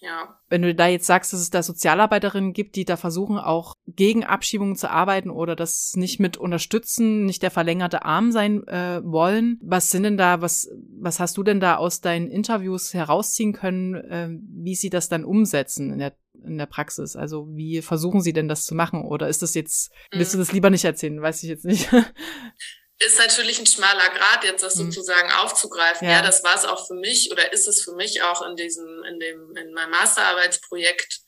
Ja. 0.02 0.40
Wenn 0.50 0.64
du 0.64 0.74
da 0.74 0.88
jetzt 0.88 1.06
sagst, 1.06 1.32
dass 1.32 1.40
es 1.40 1.52
da 1.52 1.62
Sozialarbeiterinnen 1.62 2.54
gibt, 2.54 2.76
die 2.76 2.86
da 2.86 2.98
versuchen, 2.98 3.38
auch 3.38 3.76
gegen 3.86 4.24
Abschiebungen 4.24 4.76
zu 4.76 4.90
arbeiten 4.90 5.30
oder 5.30 5.56
das 5.56 5.94
nicht 5.96 6.20
mit 6.20 6.38
unterstützen, 6.38 7.26
nicht 7.26 7.44
der 7.44 7.52
verlängerte 7.52 8.04
Arm 8.04 8.32
sein 8.32 8.68
äh, 8.68 9.02
wollen, 9.04 9.60
was 9.62 9.92
sind 9.92 10.04
denn 10.04 10.18
da, 10.18 10.42
was, 10.42 10.70
was 11.00 11.20
hast 11.20 11.38
du 11.38 11.44
denn 11.44 11.60
da 11.60 11.76
aus 11.76 12.02
deinen 12.02 12.32
Interviews 12.32 12.96
herausziehen 12.96 13.54
können, 13.54 13.94
äh, 13.94 14.30
wie 14.32 14.76
sie 14.76 14.90
das 14.90 15.08
dann 15.08 15.24
umsetzen 15.24 15.94
in 15.94 16.00
der, 16.00 16.16
in 16.46 16.58
der 16.58 16.66
Praxis? 16.66 17.16
Also 17.16 17.48
wie 17.50 17.82
versuchen 17.82 18.22
sie 18.22 18.34
denn 18.34 18.48
das 18.48 18.66
zu 18.66 18.76
machen? 18.76 19.04
Oder 19.06 19.28
ist 19.28 19.42
das 19.42 19.54
jetzt, 19.54 19.92
willst 20.12 20.34
du 20.34 20.38
mhm. 20.38 20.42
das 20.42 20.52
lieber 20.52 20.70
nicht 20.70 20.86
erzählen? 20.86 21.22
Weiß 21.22 21.44
ich 21.44 21.50
jetzt 21.50 21.66
nicht. 21.66 21.90
ist 23.02 23.18
natürlich 23.18 23.60
ein 23.60 23.66
schmaler 23.66 24.10
Grad, 24.10 24.44
jetzt 24.44 24.64
das 24.64 24.76
mhm. 24.76 24.92
sozusagen 24.92 25.32
aufzugreifen. 25.32 26.08
Ja. 26.08 26.18
ja, 26.18 26.22
das 26.22 26.44
war 26.44 26.56
es 26.56 26.66
auch 26.66 26.88
für 26.88 26.94
mich 26.94 27.32
oder 27.32 27.52
ist 27.52 27.68
es 27.68 27.84
für 27.84 27.94
mich 27.94 28.22
auch 28.22 28.42
in 28.48 28.56
diesem, 28.56 29.04
in 29.04 29.20
dem, 29.20 29.56
in 29.58 29.74
meinem 29.74 29.92
Masterarbeitsprojekt. 29.92 31.22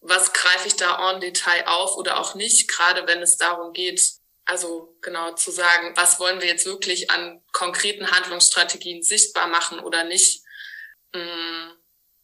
Was 0.00 0.32
greife 0.32 0.68
ich 0.68 0.76
da 0.76 1.10
en 1.10 1.20
Detail 1.20 1.66
auf 1.66 1.96
oder 1.96 2.20
auch 2.20 2.34
nicht, 2.34 2.68
gerade 2.68 3.06
wenn 3.06 3.22
es 3.22 3.36
darum 3.36 3.72
geht, 3.72 4.00
also 4.46 4.96
genau 5.02 5.34
zu 5.34 5.50
sagen, 5.50 5.92
was 5.96 6.20
wollen 6.20 6.40
wir 6.40 6.46
jetzt 6.46 6.66
wirklich 6.66 7.10
an 7.10 7.42
konkreten 7.52 8.10
Handlungsstrategien 8.10 9.02
sichtbar 9.02 9.48
machen 9.48 9.80
oder 9.80 10.04
nicht. 10.04 10.42
Mhm. 11.12 11.72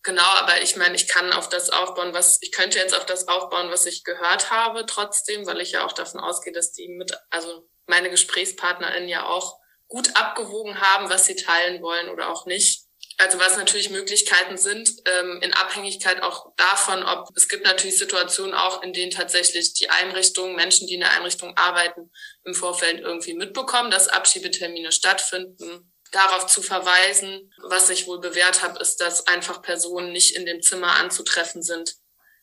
Genau, 0.04 0.22
aber 0.22 0.60
ich 0.62 0.76
meine, 0.76 0.96
ich 0.96 1.06
kann 1.06 1.32
auf 1.32 1.48
das 1.48 1.70
aufbauen, 1.70 2.12
was 2.12 2.38
ich 2.40 2.50
könnte 2.50 2.78
jetzt 2.78 2.94
auf 2.94 3.06
das 3.06 3.28
aufbauen, 3.28 3.70
was 3.70 3.86
ich 3.86 4.02
gehört 4.02 4.50
habe, 4.50 4.84
trotzdem, 4.84 5.46
weil 5.46 5.60
ich 5.60 5.72
ja 5.72 5.86
auch 5.86 5.92
davon 5.92 6.20
ausgehe, 6.20 6.52
dass 6.52 6.72
die 6.72 6.88
mit, 6.88 7.16
also 7.30 7.68
meine 7.86 8.10
GesprächspartnerInnen 8.10 9.08
ja 9.08 9.26
auch 9.26 9.58
gut 9.86 10.16
abgewogen 10.16 10.80
haben, 10.80 11.08
was 11.08 11.26
sie 11.26 11.36
teilen 11.36 11.82
wollen 11.82 12.08
oder 12.08 12.30
auch 12.30 12.46
nicht. 12.46 12.86
Also 13.18 13.38
was 13.38 13.56
natürlich 13.56 13.90
Möglichkeiten 13.90 14.56
sind, 14.56 14.90
ähm, 15.04 15.40
in 15.42 15.52
Abhängigkeit 15.52 16.22
auch 16.22 16.52
davon, 16.56 17.04
ob 17.04 17.28
es 17.36 17.48
gibt 17.48 17.64
natürlich 17.64 17.98
Situationen 17.98 18.54
auch, 18.54 18.82
in 18.82 18.92
denen 18.92 19.12
tatsächlich 19.12 19.74
die 19.74 19.90
Einrichtungen, 19.90 20.56
Menschen, 20.56 20.88
die 20.88 20.94
in 20.94 21.00
der 21.00 21.12
Einrichtung 21.12 21.56
arbeiten, 21.56 22.10
im 22.44 22.54
Vorfeld 22.54 23.00
irgendwie 23.00 23.34
mitbekommen, 23.34 23.90
dass 23.90 24.08
Abschiebetermine 24.08 24.90
stattfinden. 24.90 25.91
Darauf 26.12 26.46
zu 26.46 26.62
verweisen, 26.62 27.52
was 27.58 27.90
ich 27.90 28.06
wohl 28.06 28.20
bewährt 28.20 28.62
habe, 28.62 28.78
ist, 28.78 28.98
dass 28.98 29.26
einfach 29.26 29.62
Personen 29.62 30.12
nicht 30.12 30.36
in 30.36 30.46
dem 30.46 30.62
Zimmer 30.62 30.96
anzutreffen 30.96 31.62
sind, 31.62 31.96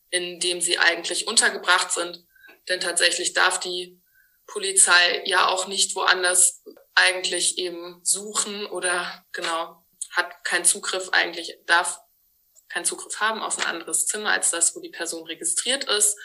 in 0.10 0.40
dem 0.40 0.60
sie 0.60 0.78
eigentlich 0.78 1.28
untergebracht 1.28 1.92
sind. 1.92 2.26
Denn 2.68 2.82
tatsächlich 2.82 3.34
darf 3.34 3.60
die 3.60 4.02
Polizei 4.48 5.24
ja 5.26 5.48
auch 5.48 5.68
nicht 5.68 5.96
woanders 5.96 6.64
eigentlich 6.96 7.58
eben 7.58 8.02
suchen 8.04 8.66
oder 8.66 9.24
genau, 9.32 9.86
hat 10.12 10.44
keinen 10.44 10.66
Zugriff 10.66 11.10
eigentlich, 11.12 11.58
darf 11.66 12.00
keinen 12.70 12.86
Zugriff 12.86 13.20
haben 13.20 13.42
auf 13.42 13.58
ein 13.58 13.66
anderes 13.66 14.06
Zimmer 14.06 14.32
als 14.32 14.52
das, 14.52 14.76
wo 14.76 14.80
die 14.80 14.90
Person 14.90 15.26
registriert 15.26 15.86
ist. 15.86 16.18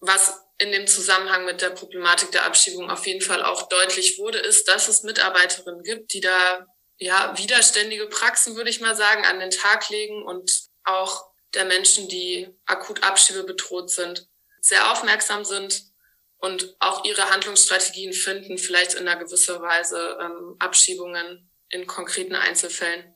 Was 0.00 0.40
in 0.58 0.72
dem 0.72 0.86
Zusammenhang 0.86 1.44
mit 1.44 1.62
der 1.62 1.70
Problematik 1.70 2.32
der 2.32 2.44
Abschiebung 2.44 2.90
auf 2.90 3.06
jeden 3.06 3.20
Fall 3.20 3.42
auch 3.42 3.68
deutlich 3.68 4.18
wurde, 4.18 4.38
ist, 4.38 4.68
dass 4.68 4.88
es 4.88 5.04
Mitarbeiterinnen 5.04 5.82
gibt, 5.82 6.12
die 6.12 6.20
da 6.20 6.66
ja 6.98 7.36
widerständige 7.38 8.06
Praxen, 8.06 8.56
würde 8.56 8.70
ich 8.70 8.80
mal 8.80 8.96
sagen, 8.96 9.24
an 9.24 9.38
den 9.38 9.50
Tag 9.50 9.88
legen 9.88 10.24
und 10.24 10.68
auch 10.84 11.26
der 11.54 11.64
Menschen, 11.64 12.08
die 12.08 12.48
akut 12.66 13.04
abschiebebedroht 13.04 13.90
sind, 13.90 14.26
sehr 14.60 14.90
aufmerksam 14.90 15.44
sind 15.44 15.84
und 16.38 16.74
auch 16.80 17.04
ihre 17.04 17.30
Handlungsstrategien 17.30 18.12
finden, 18.12 18.58
vielleicht 18.58 18.94
in 18.94 19.08
einer 19.08 19.22
gewisser 19.22 19.62
Weise 19.62 20.18
ähm, 20.20 20.56
Abschiebungen 20.58 21.50
in 21.70 21.86
konkreten 21.86 22.34
Einzelfällen 22.34 23.14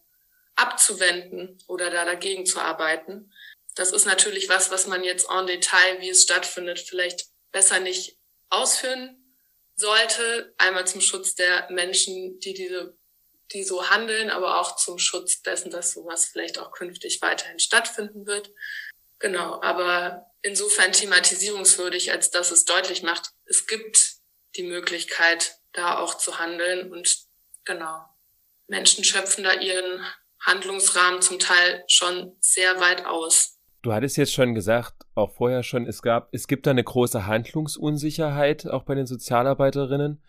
abzuwenden 0.54 1.58
oder 1.66 1.90
da 1.90 2.04
dagegen 2.04 2.46
zu 2.46 2.60
arbeiten. 2.60 3.32
Das 3.74 3.90
ist 3.90 4.04
natürlich 4.04 4.48
was, 4.48 4.70
was 4.70 4.86
man 4.86 5.02
jetzt 5.02 5.28
en 5.30 5.46
Detail, 5.46 6.00
wie 6.00 6.10
es 6.10 6.22
stattfindet, 6.22 6.78
vielleicht 6.80 7.31
besser 7.52 7.80
nicht 7.80 8.18
ausführen 8.48 9.36
sollte. 9.76 10.54
Einmal 10.58 10.86
zum 10.86 11.00
Schutz 11.00 11.34
der 11.34 11.70
Menschen, 11.70 12.38
die 12.40 12.54
diese, 12.54 12.96
die 13.52 13.64
so 13.64 13.90
handeln, 13.90 14.30
aber 14.30 14.60
auch 14.60 14.76
zum 14.76 14.98
Schutz 14.98 15.42
dessen, 15.42 15.70
dass 15.70 15.92
sowas 15.92 16.26
vielleicht 16.26 16.58
auch 16.58 16.72
künftig 16.72 17.20
weiterhin 17.22 17.58
stattfinden 17.58 18.26
wird. 18.26 18.50
Genau, 19.18 19.62
aber 19.62 20.26
insofern 20.42 20.92
thematisierungswürdig, 20.92 22.10
als 22.10 22.30
dass 22.30 22.50
es 22.50 22.64
deutlich 22.64 23.02
macht, 23.02 23.30
es 23.44 23.66
gibt 23.66 24.16
die 24.56 24.64
Möglichkeit, 24.64 25.56
da 25.72 25.98
auch 25.98 26.16
zu 26.16 26.38
handeln 26.38 26.92
und 26.92 27.16
genau, 27.64 28.04
Menschen 28.66 29.04
schöpfen 29.04 29.44
da 29.44 29.54
ihren 29.54 30.04
Handlungsrahmen 30.40 31.22
zum 31.22 31.38
Teil 31.38 31.84
schon 31.88 32.36
sehr 32.40 32.80
weit 32.80 33.06
aus. 33.06 33.58
Du 33.82 33.92
hattest 33.92 34.16
jetzt 34.16 34.32
schon 34.32 34.54
gesagt, 34.54 35.01
auch 35.14 35.30
vorher 35.30 35.62
schon, 35.62 35.86
es 35.86 36.02
gab, 36.02 36.28
es 36.32 36.46
gibt 36.46 36.66
da 36.66 36.70
eine 36.70 36.84
große 36.84 37.26
Handlungsunsicherheit 37.26 38.66
auch 38.66 38.84
bei 38.84 38.94
den 38.94 39.06
Sozialarbeiterinnen. 39.06 40.22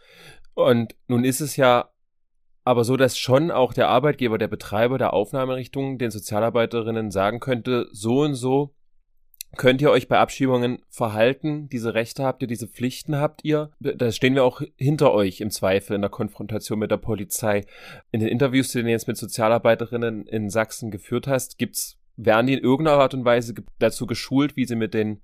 Und 0.54 0.96
nun 1.08 1.24
ist 1.24 1.41
es 1.41 1.56
ja 1.56 1.89
aber 2.65 2.84
so, 2.84 2.96
dass 2.96 3.17
schon 3.17 3.52
auch 3.52 3.74
der 3.74 3.89
Arbeitgeber, 3.89 4.38
der 4.38 4.48
Betreiber 4.48 4.98
der 4.98 5.13
Aufnahmerichtung 5.13 5.98
den 5.98 6.12
Sozialarbeiterinnen 6.12 7.12
sagen 7.12 7.39
könnte, 7.39 7.88
so 7.91 8.22
und 8.22 8.36
so 8.36 8.74
könnt 9.56 9.82
ihr 9.82 9.91
euch 9.91 10.08
bei 10.08 10.17
Abschiebungen 10.17 10.82
verhalten, 10.89 11.69
diese 11.69 11.93
Rechte 11.93 12.24
habt 12.24 12.41
ihr, 12.41 12.48
diese 12.48 12.67
Pflichten 12.67 13.17
habt 13.17 13.43
ihr. 13.43 13.72
Da 13.80 14.12
stehen 14.12 14.36
wir 14.36 14.43
auch 14.43 14.62
hinter 14.78 15.13
euch 15.13 15.41
im 15.41 15.52
Zweifel 15.52 15.96
in 15.96 16.02
der 16.02 16.10
Konfrontation 16.10 16.80
mit 16.80 16.89
der 16.89 16.98
Polizei. 16.98 17.65
In 18.12 18.19
den 18.19 18.30
Interviews, 18.30 18.72
die 18.72 18.82
du 18.82 18.89
jetzt 18.89 19.08
mit 19.08 19.17
Sozialarbeiterinnen 19.17 20.26
in 20.26 20.50
Sachsen 20.50 20.89
geführt 20.89 21.28
hast, 21.28 21.58
gibt's 21.58 22.00
werden 22.15 22.47
die 22.47 22.54
in 22.54 22.60
irgendeiner 22.60 22.97
Art 22.97 23.13
und 23.13 23.26
Weise 23.26 23.54
dazu 23.80 24.06
geschult, 24.06 24.56
wie 24.56 24.65
sie 24.65 24.76
mit 24.76 24.93
den 24.93 25.21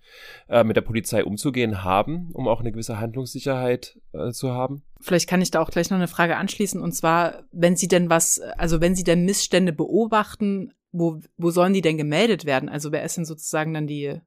äh, 0.47 0.63
mit 0.63 0.75
der 0.75 0.81
Polizei 0.81 1.23
umzugehen 1.23 1.83
haben, 1.83 2.31
um 2.33 2.47
auch 2.47 2.59
eine 2.59 2.71
gewisse 2.71 2.99
Handlungssicherheit 2.99 3.99
äh, 4.13 4.31
zu 4.31 4.51
haben? 4.51 4.83
Vielleicht 5.01 5.29
kann 5.29 5.41
ich 5.41 5.51
da 5.51 5.61
auch 5.61 5.69
gleich 5.69 5.89
noch 5.89 5.97
eine 5.97 6.07
Frage 6.07 6.37
anschließen 6.37 6.81
und 6.81 6.93
zwar, 6.93 7.43
wenn 7.51 7.75
Sie 7.75 7.87
denn 7.87 8.09
was, 8.09 8.39
also 8.57 8.81
wenn 8.81 8.95
Sie 8.95 9.03
denn 9.03 9.25
Missstände 9.25 9.71
beobachten, 9.71 10.73
wo, 10.91 11.19
wo 11.37 11.51
sollen 11.51 11.73
die 11.73 11.81
denn 11.81 11.97
gemeldet 11.97 12.45
werden? 12.45 12.69
Also 12.69 12.91
wer 12.91 13.03
ist 13.03 13.17
denn 13.17 13.25
sozusagen 13.25 13.73
dann 13.73 13.87
die, 13.87 14.19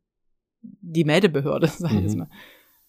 die 0.60 1.04
Meldebehörde, 1.04 1.66
sag 1.78 1.90
ich 1.90 1.96
mhm. 1.96 2.02
jetzt 2.02 2.16
mal. 2.16 2.28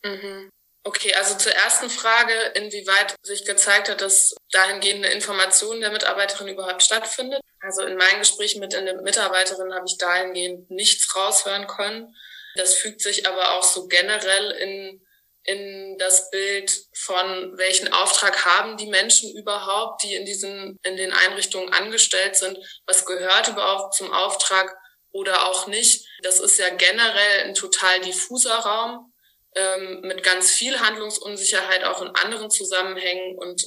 Mhm. 0.03 0.49
Okay, 0.85 1.13
also 1.15 1.37
zur 1.37 1.53
ersten 1.53 1.89
Frage, 1.89 2.33
inwieweit 2.55 3.15
sich 3.21 3.45
gezeigt 3.45 3.87
hat, 3.87 4.01
dass 4.01 4.35
dahingehende 4.51 5.07
Informationen 5.07 5.79
der 5.79 5.91
Mitarbeiterin 5.91 6.49
überhaupt 6.49 6.83
stattfindet. 6.83 7.41
Also 7.61 7.83
in 7.83 7.95
meinen 7.95 8.19
Gesprächen 8.19 8.59
mit 8.59 8.73
den 8.73 9.01
Mitarbeiterinnen 9.01 9.73
habe 9.73 9.85
ich 9.87 9.97
dahingehend 9.97 10.69
nichts 10.69 11.15
raushören 11.15 11.67
können. 11.67 12.13
Das 12.55 12.73
fügt 12.75 13.01
sich 13.01 13.25
aber 13.25 13.57
auch 13.57 13.63
so 13.63 13.87
generell 13.87 14.51
in 14.51 15.01
in 15.45 15.97
das 15.97 16.29
Bild 16.29 16.85
von 16.93 17.57
welchen 17.57 17.91
Auftrag 17.91 18.45
haben 18.45 18.77
die 18.77 18.87
Menschen 18.87 19.35
überhaupt, 19.35 20.03
die 20.03 20.15
in 20.15 20.25
diesen, 20.25 20.79
in 20.83 20.95
den 20.95 21.11
Einrichtungen 21.11 21.73
angestellt 21.73 22.35
sind, 22.35 22.57
was 22.85 23.05
gehört 23.05 23.49
überhaupt 23.49 23.93
zum 23.93 24.11
Auftrag 24.13 24.75
oder 25.11 25.49
auch 25.49 25.67
nicht. 25.67 26.07
Das 26.21 26.39
ist 26.39 26.57
ja 26.59 26.69
generell 26.69 27.43
ein 27.43 27.53
total 27.53 27.99
diffuser 28.01 28.55
Raum 28.55 29.12
ähm, 29.55 30.01
mit 30.01 30.23
ganz 30.23 30.51
viel 30.51 30.79
Handlungsunsicherheit 30.79 31.83
auch 31.83 32.01
in 32.01 32.09
anderen 32.09 32.49
Zusammenhängen 32.49 33.37
und 33.37 33.63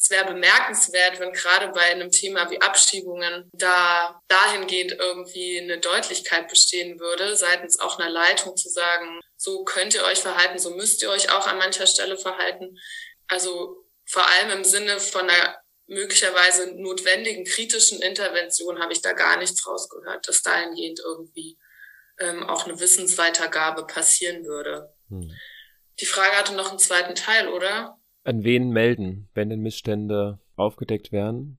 es 0.00 0.10
wäre 0.10 0.26
bemerkenswert, 0.26 1.18
wenn 1.18 1.32
gerade 1.32 1.68
bei 1.68 1.80
einem 1.80 2.12
Thema 2.12 2.48
wie 2.50 2.60
Abschiebungen 2.60 3.50
da 3.52 4.22
dahingehend 4.28 4.92
irgendwie 4.92 5.58
eine 5.60 5.80
Deutlichkeit 5.80 6.48
bestehen 6.48 7.00
würde, 7.00 7.36
seitens 7.36 7.80
auch 7.80 7.98
einer 7.98 8.08
Leitung 8.08 8.56
zu 8.56 8.68
sagen, 8.68 9.20
so 9.36 9.64
könnt 9.64 9.94
ihr 9.94 10.04
euch 10.04 10.20
verhalten, 10.20 10.58
so 10.60 10.70
müsst 10.70 11.02
ihr 11.02 11.10
euch 11.10 11.32
auch 11.32 11.48
an 11.48 11.58
mancher 11.58 11.88
Stelle 11.88 12.16
verhalten. 12.16 12.78
Also 13.26 13.84
vor 14.06 14.24
allem 14.24 14.58
im 14.58 14.64
Sinne 14.64 15.00
von 15.00 15.28
einer 15.28 15.60
möglicherweise 15.88 16.74
notwendigen 16.80 17.44
kritischen 17.44 18.00
Intervention 18.00 18.80
habe 18.80 18.92
ich 18.92 19.02
da 19.02 19.14
gar 19.14 19.36
nichts 19.38 19.66
rausgehört, 19.66 20.28
dass 20.28 20.42
dahingehend 20.42 21.00
irgendwie 21.00 21.58
ähm, 22.20 22.48
auch 22.48 22.66
eine 22.66 22.78
Wissensweitergabe 22.78 23.86
passieren 23.86 24.44
würde. 24.44 24.94
Hm. 25.08 25.30
Die 26.00 26.06
Frage 26.06 26.36
hatte 26.36 26.54
noch 26.54 26.70
einen 26.70 26.78
zweiten 26.78 27.14
Teil, 27.14 27.48
oder? 27.48 27.98
An 28.24 28.44
wen 28.44 28.70
melden, 28.70 29.28
wenn 29.34 29.50
denn 29.50 29.60
Missstände 29.60 30.38
aufgedeckt 30.56 31.12
werden? 31.12 31.58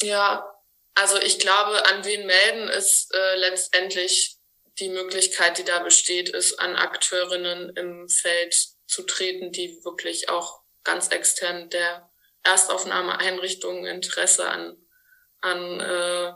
Ja, 0.00 0.46
also 0.94 1.18
ich 1.18 1.38
glaube, 1.38 1.86
an 1.86 2.04
wen 2.04 2.26
melden 2.26 2.68
ist 2.68 3.12
äh, 3.14 3.36
letztendlich 3.36 4.36
die 4.78 4.88
Möglichkeit, 4.88 5.58
die 5.58 5.64
da 5.64 5.80
besteht, 5.80 6.30
ist 6.30 6.58
an 6.58 6.76
Akteurinnen 6.76 7.70
im 7.76 8.08
Feld 8.08 8.54
zu 8.86 9.02
treten, 9.02 9.52
die 9.52 9.84
wirklich 9.84 10.28
auch 10.28 10.62
ganz 10.84 11.08
extern 11.08 11.68
der 11.70 12.10
Erstaufnahmeeinrichtungen 12.42 13.86
Interesse 13.86 14.48
an, 14.48 14.76
an 15.40 15.80
äh, 15.80 16.32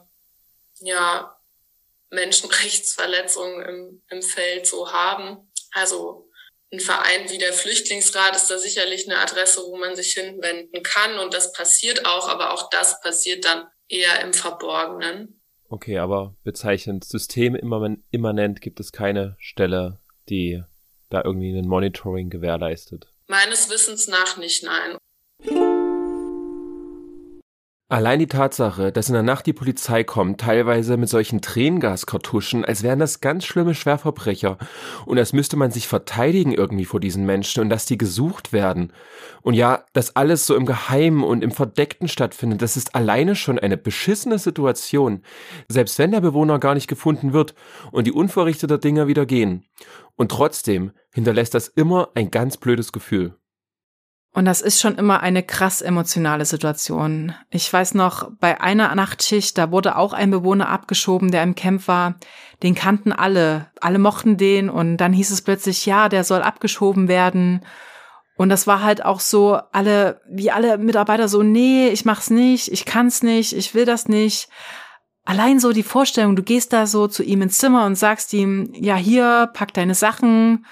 ja, 0.81 1.41
Menschenrechtsverletzungen 2.11 3.63
im, 3.67 4.03
im 4.09 4.23
Feld 4.23 4.67
so 4.67 4.93
haben. 4.93 5.51
Also 5.73 6.24
ein 6.75 6.81
Verein 6.81 7.31
wie 7.31 7.39
der 7.39 7.53
Flüchtlingsrat 7.53 8.37
ist 8.37 8.51
da 8.51 8.59
sicherlich 8.59 9.09
eine 9.09 9.19
Adresse, 9.19 9.63
wo 9.67 9.77
man 9.77 9.97
sich 9.97 10.13
hinwenden 10.13 10.83
kann. 10.83 11.19
Und 11.19 11.35
das 11.35 11.53
passiert 11.53 12.05
auch, 12.07 12.29
aber 12.29 12.53
auch 12.53 12.71
das 12.71 13.01
passiert 13.01 13.45
dann 13.45 13.67
eher 13.89 14.21
im 14.23 14.33
Verborgenen. 14.33 15.41
Okay, 15.69 15.99
aber 15.99 16.37
bezeichnend 16.45 17.05
systemimmanent 17.05 18.61
gibt 18.61 18.81
es 18.81 18.93
keine 18.93 19.37
Stelle, 19.39 20.01
die 20.29 20.63
da 21.11 21.23
irgendwie 21.25 21.57
ein 21.57 21.69
Monitoring 21.69 22.31
gewährleistet. 22.31 23.09
Meines 23.27 23.71
Wissens 23.71 24.09
nach 24.09 24.37
nicht, 24.37 24.63
nein. 24.63 25.74
Allein 27.91 28.19
die 28.19 28.27
Tatsache, 28.27 28.93
dass 28.93 29.09
in 29.09 29.13
der 29.13 29.23
Nacht 29.23 29.45
die 29.45 29.53
Polizei 29.53 30.05
kommt, 30.05 30.41
teilweise 30.41 30.97
mit 30.97 31.11
solchen 31.11 31.43
Tränengaskartuschen, 31.43 32.65
als 32.65 32.83
wären 32.83 32.99
das 32.99 33.21
ganz 33.21 33.45
schlimme 33.45 33.75
Schwerverbrecher 33.75 34.57
und 35.05 35.19
als 35.19 35.35
müsste 35.35 35.59
man 35.59 35.71
sich 35.71 35.87
verteidigen 35.87 36.53
irgendwie 36.53 36.87
vor 36.87 36.99
diesen 36.99 37.27
Menschen 37.27 37.61
und 37.61 37.69
dass 37.69 37.85
die 37.85 37.99
gesucht 37.99 38.55
werden. 38.55 38.91
Und 39.43 39.53
ja, 39.53 39.85
dass 39.93 40.17
alles 40.17 40.47
so 40.47 40.57
im 40.57 40.65
Geheimen 40.65 41.23
und 41.23 41.45
im 41.45 41.51
Verdeckten 41.51 42.09
stattfindet, 42.09 42.63
das 42.63 42.79
ist 42.79 42.95
alleine 42.95 43.37
schon 43.37 43.59
eine 43.59 43.77
beschissene 43.77 44.39
Situation, 44.39 45.21
selbst 45.69 45.99
wenn 45.99 46.11
der 46.11 46.23
Bewohner 46.23 46.59
gar 46.59 46.73
nicht 46.73 46.89
gefunden 46.89 47.35
wird 47.35 47.55
und 47.93 48.07
die 48.07 48.13
unverrichteter 48.13 48.79
Dinge 48.79 49.09
wieder 49.09 49.27
gehen. 49.27 49.67
Und 50.17 50.31
trotzdem 50.31 50.93
hinterlässt 51.13 51.53
das 51.53 51.69
immer 51.69 52.09
ein 52.15 52.31
ganz 52.31 52.57
blödes 52.57 52.93
Gefühl. 52.93 53.37
Und 54.37 54.47
das 54.47 54.61
ist 54.61 54.81
schon 54.81 54.97
immer 54.97 55.21
eine 55.21 55.45
krass 55.45 55.81
emotionale 55.81 56.45
Situation. 56.45 57.35
Ich 57.51 57.73
weiß 57.73 57.95
noch, 57.95 58.33
bei 58.41 58.61
einer 58.61 58.93
Nachtschicht, 58.97 59.57
da 59.57 59.71
wurde 59.71 59.97
auch 59.97 60.13
ein 60.13 60.33
Bewohner 60.33 60.69
abgeschoben, 60.69 61.31
der 61.31 61.45
im 61.45 61.55
Camp 61.55 61.87
war. 61.87 62.17
Den 62.65 62.75
kannten 62.75 63.13
alle. 63.13 63.71
Alle 63.81 64.01
mochten 64.01 64.37
den. 64.37 64.69
Und 64.69 64.97
dann 64.97 65.13
hieß 65.13 65.31
es 65.31 65.43
plötzlich, 65.43 65.87
ja, 65.87 66.09
der 66.09 66.25
soll 66.25 66.43
abgeschoben 66.43 67.07
werden. 67.07 67.65
Und 68.37 68.49
das 68.49 68.67
war 68.67 68.83
halt 68.83 69.05
auch 69.05 69.21
so, 69.21 69.61
alle, 69.71 70.21
wie 70.29 70.51
alle 70.51 70.79
Mitarbeiter 70.79 71.29
so, 71.29 71.45
nee, 71.45 71.89
ich 71.91 72.05
mach's 72.05 72.31
nicht, 72.31 72.73
ich 72.73 72.85
kann's 72.85 73.23
nicht, 73.23 73.53
ich 73.53 73.73
will 73.73 73.85
das 73.85 74.09
nicht. 74.09 74.49
Allein 75.25 75.61
so 75.61 75.73
die 75.73 75.85
Vorstellung, 75.85 76.35
du 76.35 76.43
gehst 76.43 76.73
da 76.73 76.89
so 76.89 77.07
zu 77.07 77.23
ihm 77.23 77.43
ins 77.43 77.59
Zimmer 77.59 77.87
und 77.87 77.95
sagst 77.95 78.33
ihm, 78.33 78.73
ja, 78.75 78.97
hier, 78.97 79.49
pack 79.55 79.73
deine 79.73 79.95
Sachen, 79.95 80.67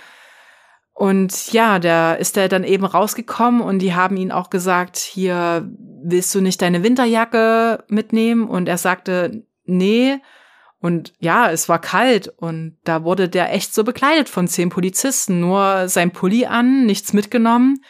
und 0.94 1.52
ja, 1.52 1.78
da 1.78 2.14
ist 2.14 2.36
er 2.36 2.48
dann 2.48 2.64
eben 2.64 2.84
rausgekommen 2.84 3.60
und 3.60 3.78
die 3.78 3.94
haben 3.94 4.16
ihn 4.16 4.30
auch 4.30 4.50
gesagt, 4.50 4.98
hier 4.98 5.68
willst 6.04 6.34
du 6.34 6.40
nicht 6.40 6.60
deine 6.60 6.82
Winterjacke 6.82 7.84
mitnehmen? 7.88 8.46
Und 8.46 8.68
er 8.68 8.78
sagte, 8.78 9.44
nee. 9.64 10.18
Und 10.80 11.14
ja, 11.18 11.50
es 11.50 11.68
war 11.68 11.80
kalt 11.80 12.28
und 12.28 12.76
da 12.84 13.04
wurde 13.04 13.28
der 13.28 13.54
echt 13.54 13.72
so 13.72 13.84
bekleidet 13.84 14.28
von 14.28 14.48
zehn 14.48 14.68
Polizisten, 14.68 15.40
nur 15.40 15.88
sein 15.88 16.10
Pulli 16.10 16.46
an, 16.46 16.86
nichts 16.86 17.12
mitgenommen. 17.12 17.82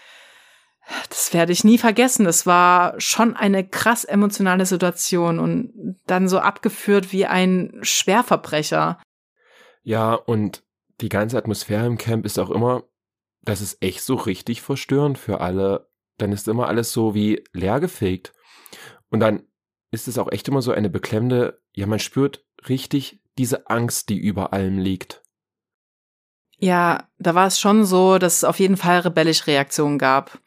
Das 1.08 1.32
werde 1.32 1.52
ich 1.52 1.64
nie 1.64 1.78
vergessen. 1.78 2.24
Das 2.24 2.44
war 2.46 3.00
schon 3.00 3.34
eine 3.34 3.66
krass 3.66 4.04
emotionale 4.04 4.66
Situation 4.66 5.38
und 5.38 5.96
dann 6.06 6.28
so 6.28 6.38
abgeführt 6.38 7.12
wie 7.12 7.24
ein 7.24 7.78
Schwerverbrecher. 7.80 9.00
Ja, 9.82 10.14
und 10.14 10.62
die 11.00 11.08
ganze 11.08 11.38
Atmosphäre 11.38 11.86
im 11.86 11.98
Camp 11.98 12.26
ist 12.26 12.38
auch 12.38 12.50
immer 12.50 12.84
das 13.42 13.61
ist 13.61 13.83
echt 13.83 14.02
so 14.02 14.14
richtig 14.14 14.62
verstörend 14.62 15.18
für 15.18 15.40
alle. 15.40 15.90
Dann 16.18 16.33
ist 16.33 16.48
immer 16.48 16.68
alles 16.68 16.92
so 16.92 17.14
wie 17.14 17.44
leergefegt. 17.52 18.33
Und 19.11 19.20
dann 19.20 19.42
ist 19.90 20.09
es 20.09 20.18
auch 20.18 20.31
echt 20.33 20.48
immer 20.48 20.62
so 20.62 20.72
eine 20.72 20.88
beklemmende, 20.88 21.61
ja, 21.74 21.87
man 21.87 21.98
spürt 21.98 22.44
richtig 22.68 23.20
diese 23.38 23.68
Angst, 23.68 24.09
die 24.09 24.18
über 24.18 24.52
allem 24.52 24.78
liegt. 24.78 25.22
Ja, 26.59 27.09
da 27.18 27.35
war 27.35 27.48
es 27.48 27.59
schon 27.59 27.85
so, 27.85 28.18
dass 28.18 28.38
es 28.38 28.44
auf 28.44 28.61
jeden 28.61 28.76
Fall 28.76 29.00
rebellische 29.00 29.48
Reaktionen 29.48 29.98
gab. 29.98 30.38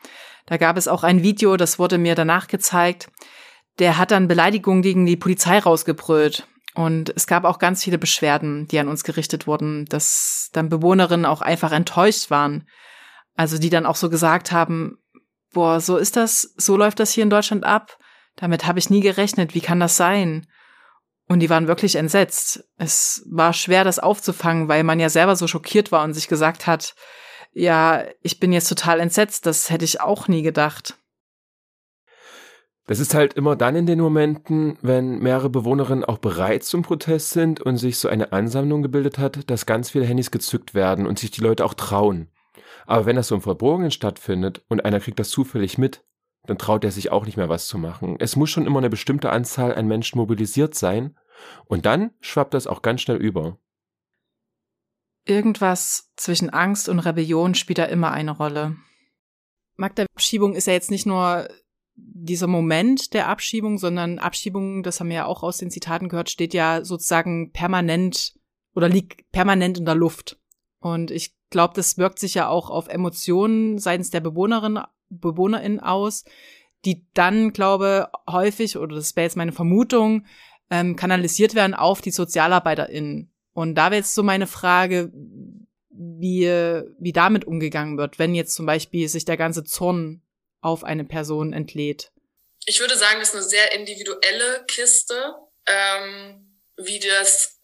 Da 0.46 0.58
gab 0.58 0.78
es 0.78 0.88
auch 0.88 1.04
ein 1.04 1.24
Video, 1.24 1.58
das 1.58 1.78
wurde 1.78 1.98
mir 1.98 2.16
danach 2.16 2.48
gezeigt. 2.48 3.12
Der 3.80 3.98
hat 3.98 4.12
dann 4.12 4.30
Beleidigungen 4.30 4.82
gegen 4.82 5.06
die 5.06 5.18
Polizei 5.18 5.60
rausgebrüllt. 5.60 6.48
Und 6.76 7.12
es 7.16 7.26
gab 7.26 7.46
auch 7.46 7.58
ganz 7.58 7.84
viele 7.84 7.98
Beschwerden, 7.98 8.68
die 8.68 8.80
an 8.80 8.90
uns 8.90 9.04
gerichtet 9.06 9.48
wurden, 9.48 9.86
dass 9.86 10.50
dann 10.52 10.70
Bewohnerinnen 10.70 11.26
auch 11.26 11.42
einfach 11.42 11.72
enttäuscht 11.72 12.30
waren. 12.30 12.68
Also 13.36 13.58
die 13.58 13.70
dann 13.70 13.86
auch 13.86 13.96
so 13.96 14.10
gesagt 14.10 14.52
haben, 14.52 14.98
boah, 15.54 15.80
so 15.80 15.98
ist 15.98 16.18
das, 16.18 16.54
so 16.58 16.76
läuft 16.76 17.00
das 17.00 17.12
hier 17.12 17.24
in 17.24 17.30
Deutschland 17.30 17.64
ab. 17.64 17.98
Damit 18.36 18.68
habe 18.68 18.80
ich 18.80 18.90
nie 18.90 19.00
gerechnet. 19.00 19.56
Wie 19.56 19.62
kann 19.62 19.80
das 19.80 19.96
sein? 19.96 20.48
Und 21.28 21.40
die 21.40 21.50
waren 21.50 21.68
wirklich 21.68 21.96
entsetzt. 21.96 22.66
Es 22.78 23.26
war 23.32 23.54
schwer, 23.54 23.86
das 23.86 23.98
aufzufangen, 23.98 24.68
weil 24.68 24.84
man 24.84 25.00
ja 25.00 25.10
selber 25.10 25.38
so 25.38 25.48
schockiert 25.48 25.94
war 25.94 26.04
und 26.04 26.14
sich 26.14 26.28
gesagt 26.28 26.68
hat, 26.68 26.94
ja, 27.54 28.04
ich 28.22 28.42
bin 28.42 28.52
jetzt 28.52 28.68
total 28.68 29.00
entsetzt. 29.00 29.46
Das 29.46 29.70
hätte 29.70 29.86
ich 29.86 30.02
auch 30.02 30.28
nie 30.28 30.42
gedacht. 30.42 30.98
Das 32.88 33.00
ist 33.00 33.16
halt 33.16 33.34
immer 33.34 33.56
dann 33.56 33.76
in 33.76 33.88
den 33.88 34.00
Momenten, 34.00 34.78
wenn 34.82 35.18
mehrere 35.20 35.50
Bewohnerinnen 35.50 36.06
auch 36.06 36.20
bereit 36.20 36.64
zum 36.64 36.84
Protest 36.84 37.32
sind 37.32 37.60
und 37.60 37.78
sich 37.78 37.98
so 37.98 38.08
eine 38.08 38.32
Ansammlung 38.32 38.84
gebildet 38.84 39.18
hat, 39.18 39.50
dass 39.50 39.66
ganz 39.66 39.90
viele 39.90 40.06
Handys 40.06 40.30
gezückt 40.30 40.76
werden 40.76 41.08
und 41.08 41.18
sich 41.18 41.32
die 41.32 41.42
Leute 41.42 41.66
auch 41.66 41.74
trauen. 41.74 42.30
Aber 42.86 43.08
wenn 43.08 43.16
das 43.16 43.30
so 43.30 43.36
im 43.36 43.42
Verborgenen 43.42 43.90
stattfindet 43.90 44.64
und 44.70 44.86
einer 44.86 45.00
kriegt 45.00 45.20
das 45.20 45.30
zufällig 45.30 45.80
mit, 45.80 46.04
dann 46.46 46.60
traut 46.60 46.84
er 46.84 46.92
sich 46.92 47.12
auch 47.12 47.26
nicht 47.26 47.38
mehr 47.38 47.50
was 47.50 47.68
zu 47.68 47.80
machen. 47.80 48.18
Es 48.20 48.36
muss 48.36 48.52
schon 48.52 48.68
immer 48.68 48.78
eine 48.78 48.92
bestimmte 48.92 49.32
Anzahl 49.32 49.74
an 49.74 49.88
Menschen 49.88 50.20
mobilisiert 50.20 50.76
sein 50.76 51.18
und 51.66 51.88
dann 51.88 52.12
schwappt 52.22 52.54
das 52.54 52.68
auch 52.68 52.84
ganz 52.84 53.02
schnell 53.02 53.18
über. 53.18 53.58
Irgendwas 55.26 56.12
zwischen 56.18 56.52
Angst 56.52 56.88
und 56.88 57.00
Rebellion 57.00 57.56
spielt 57.56 57.80
da 57.80 57.86
immer 57.86 58.12
eine 58.12 58.30
Rolle. 58.30 58.76
Magda 59.76 60.06
Abschiebung 60.14 60.54
ist 60.54 60.68
ja 60.68 60.74
jetzt 60.74 60.92
nicht 60.92 61.08
nur 61.08 61.50
dieser 61.96 62.48
Moment 62.48 63.14
der 63.14 63.30
Abschiebung, 63.30 63.78
sondern 63.78 64.20
Abschiebung, 64.20 64.84
das 64.84 65.00
haben 65.00 65.10
wir 65.10 65.16
ja 65.16 65.26
auch 65.26 65.44
aus 65.44 65.58
den 65.58 65.72
Zitaten 65.72 66.10
gehört, 66.10 66.30
steht 66.30 66.54
ja 66.54 66.84
sozusagen 66.84 67.52
permanent 67.52 68.36
oder 68.74 68.90
liegt 68.90 69.32
permanent 69.32 69.78
in 69.78 69.86
der 69.86 69.96
Luft. 69.96 70.38
Und 70.80 71.10
ich 71.10 71.36
glaube, 71.50 71.74
das 71.76 71.98
wirkt 71.98 72.20
sich 72.20 72.34
ja 72.34 72.50
auch 72.50 72.70
auf 72.70 72.88
Emotionen 72.88 73.80
seitens 73.80 74.10
der 74.10 74.20
Bewohnerin, 74.20 74.80
BewohnerInnen 75.10 75.80
aus, 75.80 76.26
die 76.84 77.08
dann, 77.14 77.54
glaube 77.54 78.10
häufig, 78.30 78.78
oder 78.78 78.96
das 78.96 79.16
wäre 79.16 79.26
jetzt 79.26 79.38
meine 79.38 79.54
Vermutung, 79.54 80.26
ähm, 80.70 80.96
kanalisiert 80.96 81.56
werden 81.56 81.74
auf 81.74 82.02
die 82.02 82.12
SozialarbeiterInnen. 82.12 83.32
Und 83.54 83.76
da 83.76 83.86
wäre 83.86 84.02
jetzt 84.02 84.14
so 84.14 84.24
meine 84.24 84.48
Frage, 84.48 85.12
wie, 85.90 86.46
wie 87.00 87.14
damit 87.14 87.46
umgegangen 87.46 87.98
wird, 87.98 88.20
wenn 88.20 88.36
jetzt 88.36 88.54
zum 88.54 88.66
Beispiel 88.66 89.08
sich 89.08 89.24
der 89.24 89.38
ganze 89.38 89.64
Zorn 89.64 90.22
auf 90.66 90.84
eine 90.84 91.06
Person 91.06 91.54
entlädt? 91.54 92.12
Ich 92.66 92.80
würde 92.80 92.98
sagen, 92.98 93.20
das 93.20 93.30
ist 93.30 93.36
eine 93.36 93.44
sehr 93.44 93.72
individuelle 93.74 94.66
Kiste, 94.68 95.36
ähm, 95.68 96.62
wie 96.78 97.00
das, 97.00 97.60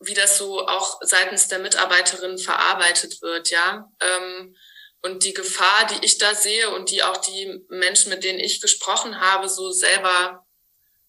wie 0.00 0.14
das 0.14 0.36
so 0.36 0.66
auch 0.66 1.00
seitens 1.02 1.48
der 1.48 1.60
Mitarbeiterin 1.60 2.38
verarbeitet 2.38 3.22
wird, 3.22 3.50
ja. 3.50 3.90
Ähm, 4.00 4.56
und 5.02 5.24
die 5.24 5.32
Gefahr, 5.32 5.86
die 5.86 6.04
ich 6.04 6.18
da 6.18 6.34
sehe 6.34 6.70
und 6.74 6.90
die 6.90 7.02
auch 7.02 7.16
die 7.18 7.64
Menschen, 7.68 8.10
mit 8.10 8.22
denen 8.22 8.38
ich 8.38 8.60
gesprochen 8.60 9.20
habe, 9.20 9.48
so 9.48 9.70
selber 9.70 10.46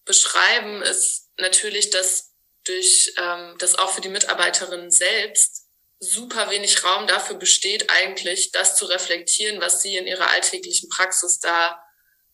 beschreiben, 0.04 0.80
ist 0.82 1.28
natürlich, 1.36 1.90
dass 1.90 2.32
durch 2.64 3.12
ähm, 3.18 3.56
das 3.58 3.74
auch 3.74 3.90
für 3.90 4.00
die 4.00 4.08
Mitarbeiterin 4.08 4.90
selbst 4.90 5.61
super 6.02 6.50
wenig 6.50 6.82
Raum 6.82 7.06
dafür 7.06 7.36
besteht, 7.36 7.88
eigentlich 7.88 8.50
das 8.50 8.74
zu 8.74 8.86
reflektieren, 8.86 9.60
was 9.60 9.82
sie 9.82 9.96
in 9.96 10.06
ihrer 10.06 10.30
alltäglichen 10.30 10.88
Praxis 10.88 11.38
da 11.38 11.80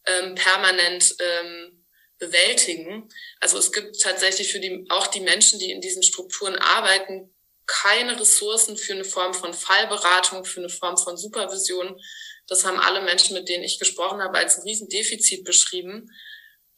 ähm, 0.06 0.34
permanent 0.34 1.14
ähm, 1.20 1.84
bewältigen. 2.18 3.08
Also 3.40 3.58
es 3.58 3.70
gibt 3.70 4.00
tatsächlich 4.00 4.50
für 4.50 4.58
die, 4.58 4.86
auch 4.88 5.06
die 5.08 5.20
Menschen, 5.20 5.58
die 5.58 5.70
in 5.70 5.82
diesen 5.82 6.02
Strukturen 6.02 6.56
arbeiten, 6.56 7.34
keine 7.66 8.18
Ressourcen 8.18 8.78
für 8.78 8.94
eine 8.94 9.04
Form 9.04 9.34
von 9.34 9.52
Fallberatung, 9.52 10.46
für 10.46 10.60
eine 10.60 10.70
Form 10.70 10.96
von 10.96 11.18
Supervision. 11.18 12.00
Das 12.46 12.64
haben 12.64 12.80
alle 12.80 13.02
Menschen, 13.02 13.34
mit 13.34 13.50
denen 13.50 13.64
ich 13.64 13.78
gesprochen 13.78 14.22
habe, 14.22 14.38
als 14.38 14.56
ein 14.56 14.62
Riesendefizit 14.62 15.44
beschrieben. 15.44 16.10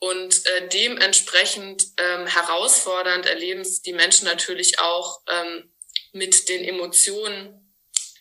Und 0.01 0.45
äh, 0.47 0.69
dementsprechend 0.69 1.87
ähm, 1.99 2.27
herausfordernd 2.27 3.27
erleben 3.27 3.61
es 3.61 3.81
die 3.81 3.93
Menschen 3.93 4.25
natürlich 4.25 4.81
auch 4.81 5.21
ähm, 5.29 5.73
mit 6.13 6.49
den 6.49 6.65
Emotionen, 6.65 7.75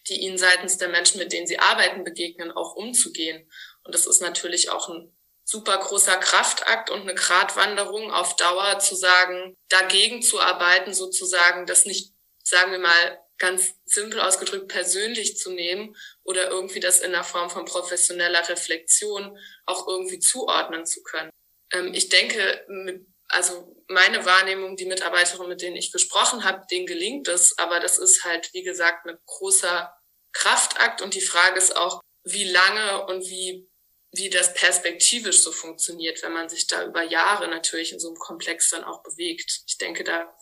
die 0.08 0.22
ihnen 0.22 0.38
seitens 0.38 0.78
der 0.78 0.90
Menschen, 0.90 1.20
mit 1.20 1.32
denen 1.32 1.48
sie 1.48 1.60
arbeiten, 1.60 2.04
begegnen, 2.04 2.52
auch 2.52 2.76
umzugehen. 2.76 3.50
Und 3.84 3.94
das 3.94 4.06
ist 4.06 4.22
natürlich 4.22 4.70
auch 4.70 4.90
ein 4.90 5.16
super 5.44 5.78
großer 5.78 6.18
Kraftakt 6.18 6.90
und 6.90 7.02
eine 7.02 7.16
Gratwanderung 7.16 8.12
auf 8.12 8.36
Dauer 8.36 8.80
zu 8.80 8.96
sagen, 8.96 9.56
dagegen 9.68 10.22
zu 10.22 10.40
arbeiten, 10.40 10.94
sozusagen, 10.94 11.66
das 11.66 11.86
nicht, 11.86 12.14
sagen 12.44 12.72
wir 12.72 12.80
mal, 12.80 13.20
ganz 13.40 13.74
simpel 13.86 14.20
ausgedrückt 14.20 14.68
persönlich 14.68 15.38
zu 15.38 15.52
nehmen 15.52 15.96
oder 16.24 16.50
irgendwie 16.50 16.82
das 16.82 17.00
in 17.00 17.12
der 17.12 17.24
Form 17.24 17.50
von 17.50 17.66
professioneller 17.66 18.48
Reflexion 18.48 19.38
auch 19.66 19.88
irgendwie 19.88 20.20
zuordnen 20.20 20.86
zu 20.86 21.02
können. 21.02 21.32
Ähm, 21.72 21.94
ich 21.94 22.10
denke, 22.10 22.66
mit, 22.68 23.08
also 23.30 23.76
meine 23.88 24.26
Wahrnehmung, 24.26 24.76
die 24.76 24.86
Mitarbeiterinnen, 24.86 25.50
mit 25.50 25.62
denen 25.62 25.76
ich 25.76 25.92
gesprochen 25.92 26.44
habe, 26.44 26.66
denen 26.70 26.86
gelingt 26.86 27.28
es, 27.28 27.58
aber 27.58 27.80
das 27.80 27.98
ist 27.98 28.24
halt, 28.26 28.54
wie 28.54 28.64
gesagt, 28.64 29.08
ein 29.08 29.18
großer 29.26 29.94
Kraftakt 30.32 31.02
und 31.02 31.14
die 31.14 31.22
Frage 31.22 31.58
ist 31.58 31.76
auch, 31.76 32.02
wie 32.24 32.44
lange 32.44 33.06
und 33.06 33.22
wie 33.30 33.70
wie 34.12 34.30
das 34.30 34.54
perspektivisch 34.54 35.42
so 35.42 35.52
funktioniert, 35.52 36.24
wenn 36.24 36.34
man 36.34 36.50
sich 36.50 36.68
da 36.68 36.84
über 36.86 37.04
Jahre 37.04 37.48
natürlich 37.48 37.94
in 37.94 38.00
so 38.00 38.08
einem 38.08 38.18
Komplex 38.18 38.70
dann 38.70 38.84
auch 38.84 39.04
bewegt. 39.04 39.64
Ich 39.68 39.78
denke, 39.78 40.04
da 40.04 40.36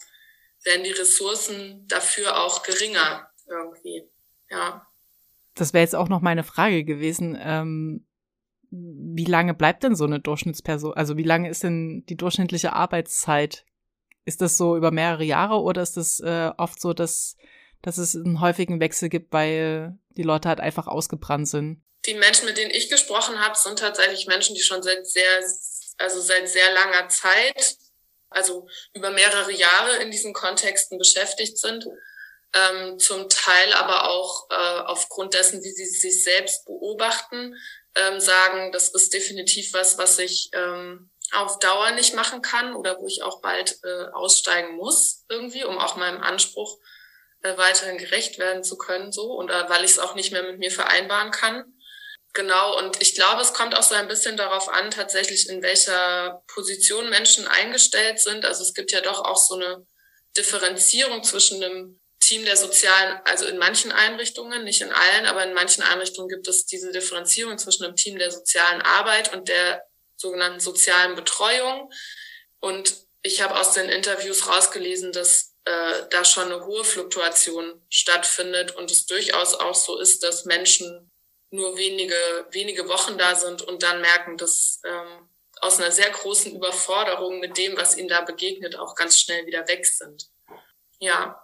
werden 0.63 0.83
die 0.83 0.91
Ressourcen 0.91 1.85
dafür 1.87 2.41
auch 2.43 2.63
geringer 2.63 3.29
irgendwie. 3.45 4.09
Ja. 4.49 4.87
Das 5.55 5.73
wäre 5.73 5.83
jetzt 5.83 5.95
auch 5.95 6.07
noch 6.07 6.21
meine 6.21 6.43
Frage 6.43 6.83
gewesen. 6.85 7.37
Ähm, 7.39 8.07
wie 8.69 9.25
lange 9.25 9.53
bleibt 9.53 9.83
denn 9.83 9.95
so 9.95 10.05
eine 10.05 10.19
Durchschnittsperson? 10.19 10.93
Also 10.93 11.17
wie 11.17 11.23
lange 11.23 11.49
ist 11.49 11.63
denn 11.63 12.05
die 12.07 12.17
durchschnittliche 12.17 12.73
Arbeitszeit? 12.73 13.65
Ist 14.25 14.41
das 14.41 14.57
so 14.57 14.75
über 14.75 14.91
mehrere 14.91 15.23
Jahre 15.23 15.61
oder 15.61 15.81
ist 15.81 15.95
das 15.97 16.19
äh, 16.19 16.51
oft 16.57 16.81
so, 16.81 16.93
dass, 16.93 17.37
dass 17.81 17.97
es 17.97 18.15
einen 18.15 18.41
häufigen 18.41 18.79
Wechsel 18.79 19.09
gibt, 19.09 19.31
weil 19.31 19.97
die 20.09 20.23
Leute 20.23 20.49
halt 20.49 20.59
einfach 20.59 20.87
ausgebrannt 20.87 21.47
sind? 21.47 21.81
Die 22.05 22.13
Menschen, 22.13 22.45
mit 22.45 22.57
denen 22.57 22.71
ich 22.71 22.89
gesprochen 22.89 23.39
habe, 23.39 23.57
sind 23.57 23.79
tatsächlich 23.79 24.27
Menschen, 24.27 24.55
die 24.55 24.61
schon 24.61 24.83
seit 24.83 25.07
sehr, 25.07 25.43
also 25.97 26.19
seit 26.19 26.49
sehr 26.49 26.73
langer 26.73 27.07
Zeit, 27.09 27.77
also 28.29 28.67
über 28.93 29.11
mehrere 29.11 29.51
Jahre 29.51 29.97
in 30.01 30.11
diesen 30.11 30.33
Kontexten 30.33 30.97
beschäftigt 30.97 31.57
sind. 31.57 31.85
Ähm, 32.53 32.97
zum 32.97 33.27
Teil 33.27 33.73
aber 33.73 34.09
auch 34.09 34.49
äh, 34.49 34.79
aufgrund 34.85 35.33
dessen, 35.33 35.61
wie 35.63 35.71
sie 35.71 35.85
sich 35.85 36.23
selbst 36.23 36.65
beobachten, 36.65 37.55
ähm, 37.97 38.19
sagen, 38.19 38.71
das 38.71 38.89
ist 38.89 39.13
definitiv 39.13 39.73
was, 39.73 39.97
was 39.97 40.19
ich 40.19 40.49
ähm, 40.53 41.09
auf 41.33 41.59
Dauer 41.59 41.91
nicht 41.91 42.15
machen 42.15 42.41
kann 42.41 42.75
oder 42.75 42.99
wo 42.99 43.07
ich 43.07 43.21
auch 43.21 43.41
bald 43.41 43.79
äh, 43.83 44.05
aussteigen 44.13 44.75
muss 44.75 45.25
irgendwie, 45.29 45.65
um 45.65 45.77
auch 45.77 45.95
meinem 45.95 46.21
Anspruch 46.21 46.77
äh, 47.41 47.57
weiterhin 47.57 47.97
gerecht 47.97 48.39
werden 48.39 48.63
zu 48.63 48.77
können, 48.77 49.11
so 49.11 49.33
und 49.33 49.49
äh, 49.49 49.69
weil 49.69 49.83
ich 49.83 49.91
es 49.91 49.99
auch 49.99 50.15
nicht 50.15 50.31
mehr 50.31 50.43
mit 50.43 50.59
mir 50.59 50.71
vereinbaren 50.71 51.31
kann. 51.31 51.65
Genau, 52.33 52.77
und 52.77 53.01
ich 53.01 53.15
glaube, 53.15 53.41
es 53.41 53.53
kommt 53.53 53.75
auch 53.75 53.83
so 53.83 53.95
ein 53.95 54.07
bisschen 54.07 54.37
darauf 54.37 54.69
an, 54.69 54.91
tatsächlich 54.91 55.49
in 55.49 55.63
welcher 55.63 56.43
Position 56.47 57.09
Menschen 57.09 57.47
eingestellt 57.47 58.19
sind. 58.19 58.45
Also 58.45 58.61
es 58.61 58.75
gibt 58.75 58.91
ja 58.91 59.01
doch 59.01 59.25
auch 59.25 59.37
so 59.37 59.55
eine 59.55 59.87
Differenzierung 60.37 61.23
zwischen 61.23 61.63
einem 61.63 61.99
Team 62.27 62.43
der 62.43 62.57
sozialen, 62.57 63.21
also 63.23 63.45
in 63.45 63.57
manchen 63.57 63.91
Einrichtungen, 63.93 64.65
nicht 64.65 64.81
in 64.81 64.91
allen, 64.91 65.25
aber 65.25 65.45
in 65.45 65.53
manchen 65.53 65.81
Einrichtungen 65.81 66.27
gibt 66.27 66.47
es 66.49 66.65
diese 66.65 66.91
Differenzierung 66.91 67.57
zwischen 67.57 67.83
dem 67.83 67.95
Team 67.95 68.19
der 68.19 68.31
sozialen 68.31 68.81
Arbeit 68.81 69.33
und 69.33 69.47
der 69.47 69.85
sogenannten 70.17 70.59
sozialen 70.59 71.15
Betreuung. 71.15 71.89
Und 72.59 72.95
ich 73.21 73.41
habe 73.41 73.57
aus 73.57 73.73
den 73.73 73.87
Interviews 73.87 74.45
rausgelesen, 74.49 75.13
dass 75.13 75.55
äh, 75.63 76.03
da 76.09 76.25
schon 76.25 76.51
eine 76.51 76.65
hohe 76.65 76.83
Fluktuation 76.83 77.81
stattfindet 77.89 78.75
und 78.75 78.91
es 78.91 79.05
durchaus 79.05 79.53
auch 79.53 79.75
so 79.75 79.97
ist, 79.97 80.21
dass 80.21 80.43
Menschen 80.43 81.09
nur 81.49 81.77
wenige, 81.77 82.47
wenige 82.51 82.89
Wochen 82.89 83.17
da 83.17 83.35
sind 83.35 83.61
und 83.61 83.83
dann 83.83 84.01
merken, 84.01 84.35
dass 84.35 84.81
ähm, 84.83 85.29
aus 85.61 85.79
einer 85.79 85.93
sehr 85.93 86.09
großen 86.09 86.53
Überforderung 86.53 87.39
mit 87.39 87.57
dem, 87.57 87.77
was 87.77 87.95
ihnen 87.95 88.09
da 88.09 88.19
begegnet, 88.19 88.75
auch 88.75 88.95
ganz 88.95 89.17
schnell 89.17 89.45
wieder 89.45 89.65
weg 89.69 89.85
sind. 89.85 90.27
Ja, 90.99 91.41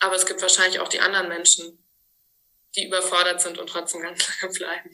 aber 0.00 0.14
es 0.14 0.26
gibt 0.26 0.42
wahrscheinlich 0.42 0.80
auch 0.80 0.88
die 0.88 1.00
anderen 1.00 1.28
Menschen, 1.28 1.84
die 2.76 2.86
überfordert 2.86 3.40
sind 3.40 3.58
und 3.58 3.68
trotzdem 3.68 4.02
ganz 4.02 4.28
lange 4.42 4.54
bleiben. 4.54 4.90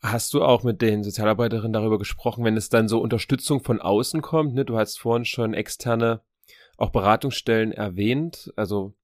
Hast 0.00 0.34
du 0.34 0.42
auch 0.42 0.64
mit 0.64 0.82
den 0.82 1.04
Sozialarbeiterinnen 1.04 1.72
darüber 1.72 1.98
gesprochen, 1.98 2.44
wenn 2.44 2.56
es 2.56 2.68
dann 2.68 2.88
so 2.88 3.00
Unterstützung 3.00 3.62
von 3.62 3.80
außen 3.80 4.20
kommt? 4.20 4.54
Ne? 4.54 4.64
Du 4.64 4.76
hast 4.76 4.98
vorhin 4.98 5.24
schon 5.24 5.54
externe, 5.54 6.22
auch 6.76 6.90
Beratungsstellen 6.90 7.70
erwähnt, 7.70 8.52
also 8.56 8.94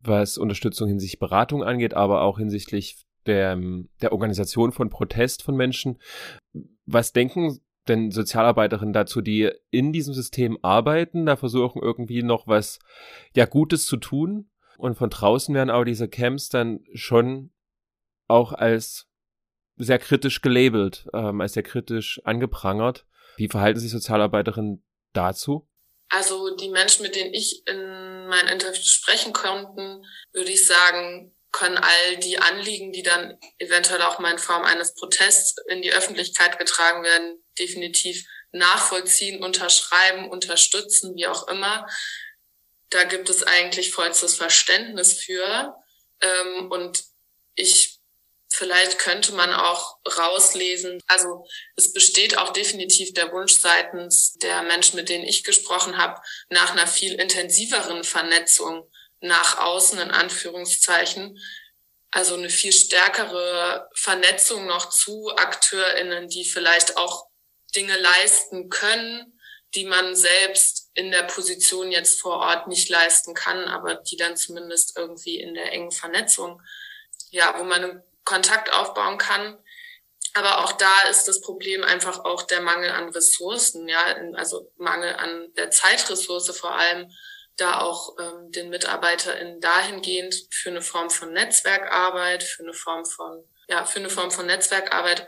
was 0.00 0.36
Unterstützung 0.36 0.88
hinsichtlich 0.88 1.18
Beratung 1.18 1.64
angeht, 1.64 1.94
aber 1.94 2.20
auch 2.20 2.38
hinsichtlich 2.38 3.06
der, 3.24 3.58
der 4.02 4.12
Organisation 4.12 4.72
von 4.72 4.90
Protest 4.90 5.42
von 5.42 5.56
Menschen. 5.56 5.98
Was 6.84 7.12
denken 7.12 7.60
denn 7.88 8.10
Sozialarbeiterinnen 8.10 8.92
dazu, 8.92 9.20
die 9.20 9.50
in 9.70 9.92
diesem 9.92 10.14
System 10.14 10.58
arbeiten, 10.62 11.26
da 11.26 11.36
versuchen 11.36 11.82
irgendwie 11.82 12.22
noch 12.22 12.46
was 12.46 12.78
ja 13.34 13.46
Gutes 13.46 13.86
zu 13.86 13.96
tun 13.96 14.50
und 14.78 14.96
von 14.96 15.10
draußen 15.10 15.54
werden 15.54 15.70
aber 15.70 15.84
diese 15.84 16.08
Camps 16.08 16.48
dann 16.48 16.84
schon 16.94 17.52
auch 18.28 18.52
als 18.52 19.06
sehr 19.76 19.98
kritisch 19.98 20.40
gelabelt, 20.42 21.06
ähm, 21.12 21.40
als 21.40 21.52
sehr 21.52 21.62
kritisch 21.62 22.20
angeprangert. 22.24 23.06
Wie 23.36 23.48
verhalten 23.48 23.78
sich 23.78 23.90
Sozialarbeiterinnen 23.90 24.84
dazu? 25.12 25.68
Also 26.08 26.54
die 26.56 26.70
Menschen, 26.70 27.02
mit 27.02 27.16
denen 27.16 27.34
ich 27.34 27.66
in 27.66 28.26
meinen 28.28 28.48
Interviews 28.48 28.88
sprechen 28.88 29.32
konnten, 29.32 30.04
würde 30.32 30.50
ich 30.50 30.66
sagen, 30.66 31.35
können 31.56 31.78
all 31.78 32.16
die 32.18 32.38
Anliegen, 32.38 32.92
die 32.92 33.02
dann 33.02 33.38
eventuell 33.58 34.02
auch 34.02 34.18
mal 34.18 34.32
in 34.32 34.38
Form 34.38 34.64
eines 34.64 34.94
Protests 34.94 35.56
in 35.68 35.80
die 35.80 35.92
Öffentlichkeit 35.92 36.58
getragen 36.58 37.02
werden, 37.02 37.42
definitiv 37.58 38.26
nachvollziehen, 38.52 39.42
unterschreiben, 39.42 40.28
unterstützen, 40.30 41.16
wie 41.16 41.26
auch 41.26 41.48
immer. 41.48 41.86
Da 42.90 43.04
gibt 43.04 43.30
es 43.30 43.42
eigentlich 43.42 43.90
vollstes 43.90 44.36
Verständnis 44.36 45.18
für. 45.18 45.74
Ähm, 46.20 46.70
und 46.70 47.04
ich, 47.54 48.00
vielleicht 48.50 48.98
könnte 48.98 49.32
man 49.32 49.54
auch 49.54 49.96
rauslesen, 50.06 51.02
also 51.06 51.46
es 51.74 51.94
besteht 51.94 52.36
auch 52.36 52.52
definitiv 52.52 53.14
der 53.14 53.32
Wunsch 53.32 53.54
seitens 53.54 54.34
der 54.34 54.62
Menschen, 54.62 54.96
mit 54.96 55.08
denen 55.08 55.24
ich 55.24 55.42
gesprochen 55.42 55.96
habe, 55.96 56.20
nach 56.50 56.72
einer 56.72 56.86
viel 56.86 57.14
intensiveren 57.14 58.04
Vernetzung 58.04 58.90
nach 59.20 59.58
außen 59.58 59.98
in 59.98 60.10
Anführungszeichen. 60.10 61.38
Also 62.10 62.34
eine 62.34 62.50
viel 62.50 62.72
stärkere 62.72 63.88
Vernetzung 63.94 64.66
noch 64.66 64.88
zu 64.88 65.30
AkteurInnen, 65.36 66.28
die 66.28 66.44
vielleicht 66.44 66.96
auch 66.96 67.26
Dinge 67.74 67.98
leisten 67.98 68.70
können, 68.70 69.38
die 69.74 69.84
man 69.84 70.16
selbst 70.16 70.90
in 70.94 71.10
der 71.10 71.24
Position 71.24 71.92
jetzt 71.92 72.20
vor 72.20 72.36
Ort 72.36 72.68
nicht 72.68 72.88
leisten 72.88 73.34
kann, 73.34 73.64
aber 73.64 73.96
die 73.96 74.16
dann 74.16 74.36
zumindest 74.36 74.96
irgendwie 74.96 75.40
in 75.40 75.54
der 75.54 75.72
engen 75.72 75.90
Vernetzung, 75.90 76.62
ja, 77.30 77.54
wo 77.58 77.64
man 77.64 77.84
einen 77.84 78.02
Kontakt 78.24 78.72
aufbauen 78.72 79.18
kann. 79.18 79.58
Aber 80.32 80.64
auch 80.64 80.72
da 80.72 81.02
ist 81.10 81.28
das 81.28 81.40
Problem 81.40 81.82
einfach 81.82 82.24
auch 82.24 82.42
der 82.42 82.60
Mangel 82.60 82.90
an 82.90 83.10
Ressourcen, 83.10 83.88
ja, 83.88 84.00
also 84.34 84.72
Mangel 84.76 85.14
an 85.16 85.52
der 85.54 85.70
Zeitressource 85.70 86.56
vor 86.56 86.74
allem, 86.74 87.10
da 87.56 87.80
auch 87.80 88.16
ähm, 88.20 88.50
den 88.52 88.68
MitarbeiterInnen 88.68 89.60
dahingehend 89.60 90.34
für 90.50 90.70
eine 90.70 90.82
Form 90.82 91.10
von 91.10 91.32
Netzwerkarbeit, 91.32 92.42
für 92.42 92.62
eine 92.62 92.74
Form 92.74 93.04
von, 93.04 93.44
ja, 93.68 93.84
für 93.84 93.98
eine 93.98 94.10
Form 94.10 94.30
von 94.30 94.46
Netzwerkarbeit 94.46 95.26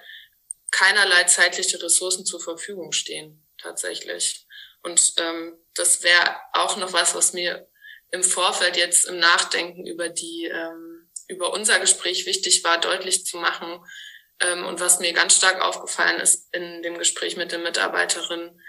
keinerlei 0.70 1.24
zeitliche 1.24 1.82
Ressourcen 1.82 2.26
zur 2.26 2.40
Verfügung 2.40 2.92
stehen, 2.92 3.46
tatsächlich. 3.56 4.46
Und 4.82 5.14
ähm, 5.16 5.58
das 5.74 6.02
wäre 6.02 6.36
auch 6.52 6.76
noch 6.76 6.92
was, 6.92 7.14
was 7.14 7.32
mir 7.32 7.68
im 8.10 8.22
Vorfeld 8.22 8.76
jetzt 8.76 9.06
im 9.06 9.18
Nachdenken 9.18 9.86
über 9.86 10.08
die, 10.08 10.50
ähm, 10.52 11.10
über 11.28 11.52
unser 11.52 11.78
Gespräch 11.78 12.26
wichtig 12.26 12.64
war, 12.64 12.78
deutlich 12.78 13.24
zu 13.24 13.38
machen. 13.38 13.84
Ähm, 14.40 14.66
und 14.66 14.80
was 14.80 15.00
mir 15.00 15.12
ganz 15.12 15.34
stark 15.34 15.60
aufgefallen 15.60 16.20
ist 16.20 16.54
in 16.54 16.82
dem 16.82 16.98
Gespräch 16.98 17.36
mit 17.36 17.52
den 17.52 17.62
Mitarbeiterinnen, 17.62 18.60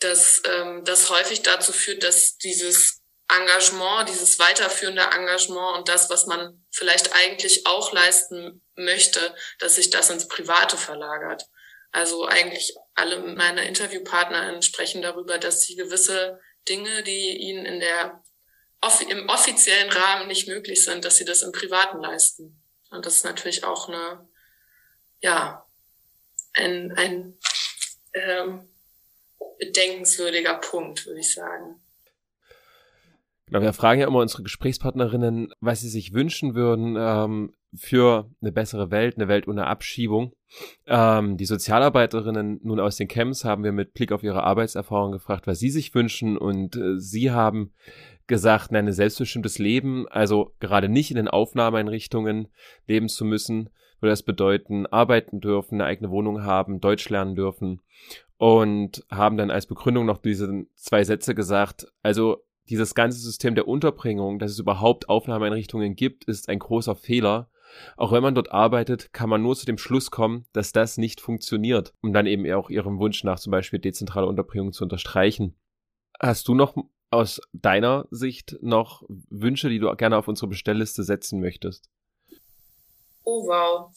dass 0.00 0.42
ähm, 0.44 0.84
das 0.84 1.10
häufig 1.10 1.42
dazu 1.42 1.72
führt, 1.72 2.02
dass 2.02 2.36
dieses 2.38 3.02
Engagement, 3.28 4.08
dieses 4.08 4.38
weiterführende 4.38 5.02
Engagement 5.02 5.78
und 5.78 5.88
das, 5.88 6.08
was 6.08 6.26
man 6.26 6.64
vielleicht 6.70 7.14
eigentlich 7.14 7.66
auch 7.66 7.92
leisten 7.92 8.62
möchte, 8.74 9.34
dass 9.58 9.74
sich 9.74 9.90
das 9.90 10.10
ins 10.10 10.28
Private 10.28 10.76
verlagert. 10.76 11.44
Also 11.90 12.26
eigentlich 12.26 12.74
alle 12.94 13.34
meine 13.34 13.66
InterviewpartnerInnen 13.66 14.62
sprechen 14.62 15.02
darüber, 15.02 15.38
dass 15.38 15.62
sie 15.62 15.76
gewisse 15.76 16.40
Dinge, 16.68 17.02
die 17.02 17.36
ihnen 17.36 17.66
in 17.66 17.80
der 17.80 18.22
im 19.08 19.28
offiziellen 19.28 19.90
Rahmen 19.90 20.28
nicht 20.28 20.46
möglich 20.46 20.84
sind, 20.84 21.04
dass 21.04 21.16
sie 21.16 21.24
das 21.24 21.42
im 21.42 21.52
Privaten 21.52 22.00
leisten. 22.00 22.62
Und 22.90 23.04
das 23.04 23.16
ist 23.16 23.24
natürlich 23.24 23.64
auch 23.64 23.88
eine, 23.88 24.28
ja, 25.20 25.66
ein, 26.54 26.92
ein 26.96 27.38
ähm, 28.14 28.68
bedenkenswürdiger 29.58 30.54
Punkt, 30.54 31.06
würde 31.06 31.20
ich 31.20 31.32
sagen. 31.32 31.76
Genau, 33.46 33.62
wir 33.62 33.72
fragen 33.72 34.00
ja 34.00 34.06
immer 34.06 34.20
unsere 34.20 34.42
Gesprächspartnerinnen, 34.42 35.52
was 35.60 35.80
sie 35.80 35.88
sich 35.88 36.12
wünschen 36.12 36.54
würden 36.54 36.96
ähm, 36.98 37.54
für 37.74 38.30
eine 38.42 38.52
bessere 38.52 38.90
Welt, 38.90 39.16
eine 39.16 39.28
Welt 39.28 39.48
ohne 39.48 39.66
Abschiebung. 39.66 40.34
Ähm, 40.86 41.38
die 41.38 41.46
Sozialarbeiterinnen 41.46 42.60
nun 42.62 42.78
aus 42.78 42.96
den 42.96 43.08
Camps 43.08 43.44
haben 43.44 43.64
wir 43.64 43.72
mit 43.72 43.94
Blick 43.94 44.12
auf 44.12 44.22
ihre 44.22 44.44
Arbeitserfahrung 44.44 45.12
gefragt, 45.12 45.46
was 45.46 45.58
sie 45.58 45.70
sich 45.70 45.94
wünschen 45.94 46.36
und 46.36 46.76
äh, 46.76 46.98
sie 46.98 47.30
haben 47.30 47.72
gesagt, 48.26 48.70
nein, 48.70 48.86
ein 48.86 48.92
selbstbestimmtes 48.92 49.58
Leben, 49.58 50.06
also 50.08 50.54
gerade 50.60 50.90
nicht 50.90 51.10
in 51.10 51.16
den 51.16 51.28
Aufnahmeeinrichtungen 51.28 52.48
leben 52.86 53.08
zu 53.08 53.24
müssen, 53.24 53.70
würde 54.00 54.10
das 54.10 54.22
bedeuten, 54.22 54.86
arbeiten 54.86 55.40
dürfen, 55.40 55.76
eine 55.76 55.86
eigene 55.86 56.10
Wohnung 56.10 56.44
haben, 56.44 56.80
Deutsch 56.80 57.08
lernen 57.08 57.34
dürfen 57.34 57.80
und 58.38 59.04
haben 59.10 59.36
dann 59.36 59.50
als 59.50 59.66
Begründung 59.66 60.06
noch 60.06 60.18
diese 60.18 60.66
zwei 60.74 61.04
Sätze 61.04 61.34
gesagt, 61.34 61.86
also 62.02 62.44
dieses 62.68 62.94
ganze 62.94 63.18
System 63.18 63.54
der 63.54 63.68
Unterbringung, 63.68 64.38
dass 64.38 64.52
es 64.52 64.58
überhaupt 64.58 65.08
Aufnahmeeinrichtungen 65.08 65.96
gibt, 65.96 66.24
ist 66.24 66.48
ein 66.48 66.58
großer 66.58 66.94
Fehler. 66.94 67.50
Auch 67.96 68.12
wenn 68.12 68.22
man 68.22 68.34
dort 68.34 68.52
arbeitet, 68.52 69.12
kann 69.12 69.28
man 69.28 69.42
nur 69.42 69.56
zu 69.56 69.66
dem 69.66 69.78
Schluss 69.78 70.10
kommen, 70.10 70.46
dass 70.52 70.72
das 70.72 70.96
nicht 70.96 71.20
funktioniert, 71.20 71.92
um 72.00 72.12
dann 72.12 72.26
eben 72.26 72.50
auch 72.52 72.70
ihrem 72.70 72.98
Wunsch 72.98 73.24
nach 73.24 73.38
zum 73.38 73.50
Beispiel 73.50 73.78
dezentraler 73.78 74.28
Unterbringung 74.28 74.72
zu 74.72 74.84
unterstreichen. 74.84 75.56
Hast 76.18 76.48
du 76.48 76.54
noch 76.54 76.76
aus 77.10 77.40
deiner 77.52 78.06
Sicht 78.10 78.56
noch 78.60 79.02
Wünsche, 79.08 79.68
die 79.68 79.78
du 79.78 79.94
gerne 79.96 80.16
auf 80.16 80.28
unsere 80.28 80.48
Bestellliste 80.48 81.02
setzen 81.02 81.40
möchtest? 81.40 81.90
Oh 83.24 83.46
wow. 83.46 83.90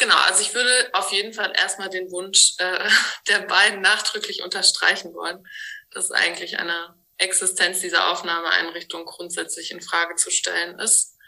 Genau, 0.00 0.16
also 0.16 0.40
ich 0.40 0.54
würde 0.54 0.88
auf 0.94 1.12
jeden 1.12 1.34
Fall 1.34 1.52
erstmal 1.54 1.90
den 1.90 2.10
Wunsch 2.10 2.54
äh, 2.56 2.88
der 3.28 3.40
beiden 3.40 3.82
nachdrücklich 3.82 4.42
unterstreichen 4.42 5.14
wollen. 5.14 5.46
Das 5.90 6.06
ist 6.06 6.12
eigentlich 6.12 6.58
eine 6.58 6.94
Existenz 7.18 7.80
dieser 7.80 8.08
Aufnahmeeinrichtung 8.08 9.04
grundsätzlich 9.04 9.70
in 9.70 9.82
Frage 9.82 10.16
zu 10.16 10.30
stellen 10.30 10.78
ist. 10.78 11.18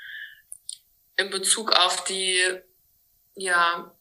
In 1.16 1.28
Bezug 1.28 1.72
auf 1.72 2.04
die, 2.04 2.40
ja, 3.34 3.94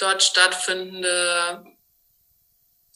dort 0.00 0.24
stattfindende 0.24 1.64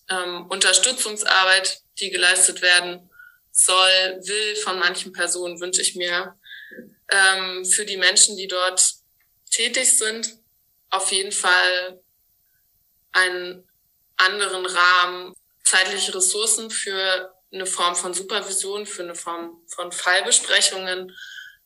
ähm, 0.08 0.46
Unterstützungsarbeit, 0.48 1.82
die 2.00 2.10
geleistet 2.10 2.62
werden 2.62 3.08
soll, 3.52 4.18
will 4.22 4.56
von 4.56 4.80
manchen 4.80 5.12
Personen, 5.12 5.60
wünsche 5.60 5.82
ich 5.82 5.94
mir 5.94 6.36
ähm, 7.12 7.64
für 7.64 7.86
die 7.86 7.96
Menschen, 7.96 8.36
die 8.36 8.48
dort 8.48 8.94
tätig 9.50 9.96
sind, 9.96 10.39
auf 10.90 11.12
jeden 11.12 11.32
Fall 11.32 12.00
einen 13.12 13.68
anderen 14.16 14.66
Rahmen, 14.66 15.34
zeitliche 15.64 16.14
Ressourcen 16.14 16.70
für 16.70 17.34
eine 17.52 17.66
Form 17.66 17.96
von 17.96 18.14
Supervision, 18.14 18.86
für 18.86 19.02
eine 19.02 19.14
Form 19.14 19.62
von 19.68 19.92
Fallbesprechungen, 19.92 21.16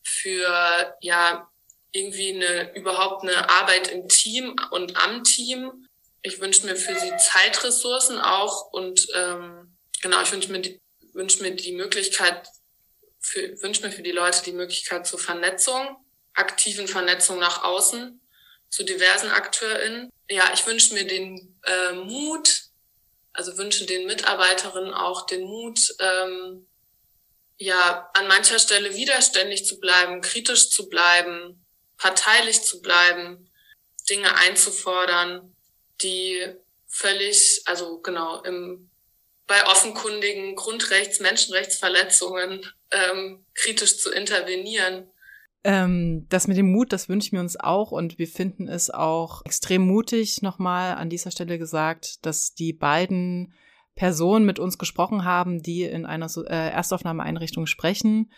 für 0.02 0.96
ja 1.00 1.50
irgendwie 1.92 2.34
eine 2.34 2.74
überhaupt 2.74 3.22
eine 3.22 3.48
Arbeit 3.50 3.88
im 3.88 4.08
Team 4.08 4.56
und 4.70 4.96
am 4.96 5.24
Team. 5.24 5.87
Ich 6.22 6.40
wünsche 6.40 6.66
mir 6.66 6.76
für 6.76 6.98
sie 6.98 7.12
Zeitressourcen 7.16 8.18
auch 8.18 8.72
und 8.72 9.06
ähm, 9.14 9.76
genau, 10.02 10.20
ich 10.22 10.32
wünsche 10.32 10.50
mir 10.50 10.60
die, 10.60 10.80
wünsche 11.12 11.42
mir 11.42 11.54
die 11.54 11.72
Möglichkeit, 11.72 12.46
wünsche 13.60 13.82
mir 13.82 13.92
für 13.92 14.02
die 14.02 14.12
Leute 14.12 14.42
die 14.44 14.52
Möglichkeit 14.52 15.06
zur 15.06 15.18
Vernetzung, 15.18 15.96
aktiven 16.34 16.88
Vernetzung 16.88 17.38
nach 17.38 17.62
außen 17.62 18.20
zu 18.74 18.82
diversen 18.82 19.30
AkteurInnen. 19.30 20.12
Ja, 20.28 20.50
ich 20.52 20.66
wünsche 20.66 20.94
mir 20.94 21.06
den 21.06 21.56
äh, 21.62 21.92
Mut, 21.92 22.62
also 23.32 23.56
wünsche 23.56 23.87
den 23.87 24.04
Mitarbeiterinnen 24.06 24.92
auch 24.92 25.26
den 25.26 25.44
Mut, 25.44 25.94
ähm, 26.00 26.66
ja, 27.56 28.10
an 28.14 28.26
mancher 28.26 28.58
Stelle 28.58 28.96
widerständig 28.96 29.64
zu 29.64 29.78
bleiben, 29.78 30.22
kritisch 30.22 30.70
zu 30.70 30.88
bleiben, 30.88 31.64
parteilich 31.98 32.62
zu 32.64 32.82
bleiben, 32.82 33.48
Dinge 34.10 34.34
einzufordern, 34.38 35.54
die 36.02 36.44
völlig, 36.88 37.62
also 37.66 38.00
genau, 38.00 38.42
im, 38.42 38.90
bei 39.46 39.64
offenkundigen 39.68 40.56
Grundrechts-, 40.56 41.22
Menschenrechtsverletzungen 41.22 42.68
ähm, 42.90 43.46
kritisch 43.54 43.98
zu 43.98 44.10
intervenieren. 44.10 45.08
Ähm, 45.64 46.27
das 46.29 46.46
mit 46.46 46.59
dem 46.59 46.70
Mut, 46.70 46.92
das 46.92 47.09
wünschen 47.09 47.33
wir 47.33 47.40
uns 47.40 47.59
auch 47.59 47.90
und 47.90 48.18
wir 48.18 48.29
finden 48.29 48.68
es 48.68 48.90
auch 48.90 49.42
extrem 49.46 49.87
mutig, 49.87 50.42
nochmal 50.42 50.94
an 50.94 51.09
dieser 51.09 51.31
Stelle 51.31 51.59
gesagt, 51.59 52.24
dass 52.27 52.53
die 52.53 52.74
beiden 52.74 53.55
Personen 53.94 54.44
mit 54.44 54.59
uns 54.59 54.77
gesprochen 54.77 55.24
haben, 55.24 55.62
die 55.62 55.85
in 55.85 56.05
einer 56.05 56.29
äh, 56.37 56.70
Erstaufnahmeeinrichtung 56.70 57.66
sprechen. 57.66 58.31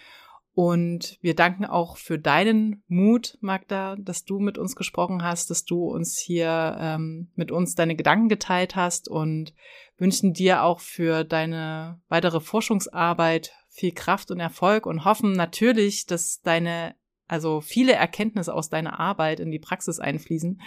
Und 0.52 1.18
wir 1.20 1.34
danken 1.34 1.66
auch 1.66 1.98
für 1.98 2.18
deinen 2.18 2.82
Mut, 2.88 3.36
Magda, 3.40 3.96
dass 3.96 4.24
du 4.24 4.38
mit 4.38 4.56
uns 4.56 4.74
gesprochen 4.74 5.22
hast, 5.22 5.50
dass 5.50 5.64
du 5.64 5.84
uns 5.84 6.18
hier 6.18 6.76
ähm, 6.80 7.30
mit 7.34 7.50
uns 7.50 7.74
deine 7.74 7.94
Gedanken 7.94 8.28
geteilt 8.28 8.74
hast 8.74 9.08
und 9.08 9.52
wünschen 9.98 10.32
dir 10.32 10.62
auch 10.62 10.80
für 10.80 11.24
deine 11.24 12.00
weitere 12.08 12.40
Forschungsarbeit 12.40 13.52
viel 13.68 13.92
Kraft 13.92 14.30
und 14.30 14.40
Erfolg 14.40 14.86
und 14.86 15.04
hoffen 15.04 15.32
natürlich, 15.32 16.06
dass 16.06 16.40
deine 16.40 16.94
also 17.28 17.60
viele 17.60 17.92
Erkenntnisse 17.92 18.54
aus 18.54 18.68
deiner 18.68 19.00
Arbeit 19.00 19.40
in 19.40 19.50
die 19.50 19.58
Praxis 19.58 19.98
einfließen 19.98 20.60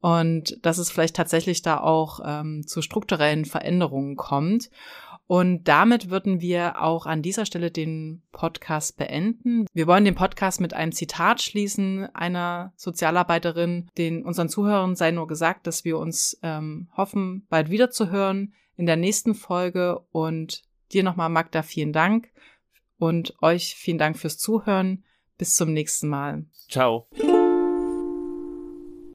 und 0.00 0.58
dass 0.62 0.78
es 0.78 0.90
vielleicht 0.90 1.16
tatsächlich 1.16 1.62
da 1.62 1.80
auch 1.80 2.20
ähm, 2.24 2.66
zu 2.66 2.82
strukturellen 2.82 3.44
Veränderungen 3.44 4.16
kommt. 4.16 4.70
Und 5.26 5.64
damit 5.64 6.08
würden 6.08 6.40
wir 6.40 6.80
auch 6.80 7.06
an 7.06 7.20
dieser 7.20 7.46
Stelle 7.46 7.72
den 7.72 8.22
Podcast 8.30 8.96
beenden. 8.96 9.66
Wir 9.72 9.88
wollen 9.88 10.04
den 10.04 10.14
Podcast 10.14 10.60
mit 10.60 10.72
einem 10.72 10.92
Zitat 10.92 11.42
schließen 11.42 12.06
einer 12.14 12.72
Sozialarbeiterin. 12.76 13.88
Den 13.98 14.24
unseren 14.24 14.48
Zuhörern 14.48 14.94
sei 14.94 15.10
nur 15.10 15.26
gesagt, 15.26 15.66
dass 15.66 15.84
wir 15.84 15.98
uns 15.98 16.38
ähm, 16.42 16.88
hoffen, 16.96 17.44
bald 17.48 17.70
wiederzuhören 17.70 18.54
in 18.76 18.86
der 18.86 18.96
nächsten 18.96 19.34
Folge. 19.34 19.98
Und 20.12 20.62
dir 20.92 21.02
nochmal, 21.02 21.30
Magda, 21.30 21.62
vielen 21.62 21.92
Dank. 21.92 22.28
Und 22.98 23.34
euch 23.42 23.74
vielen 23.74 23.98
Dank 23.98 24.16
fürs 24.16 24.38
Zuhören. 24.38 25.02
Bis 25.38 25.54
zum 25.54 25.72
nächsten 25.72 26.08
Mal. 26.08 26.46
Ciao. 26.68 27.08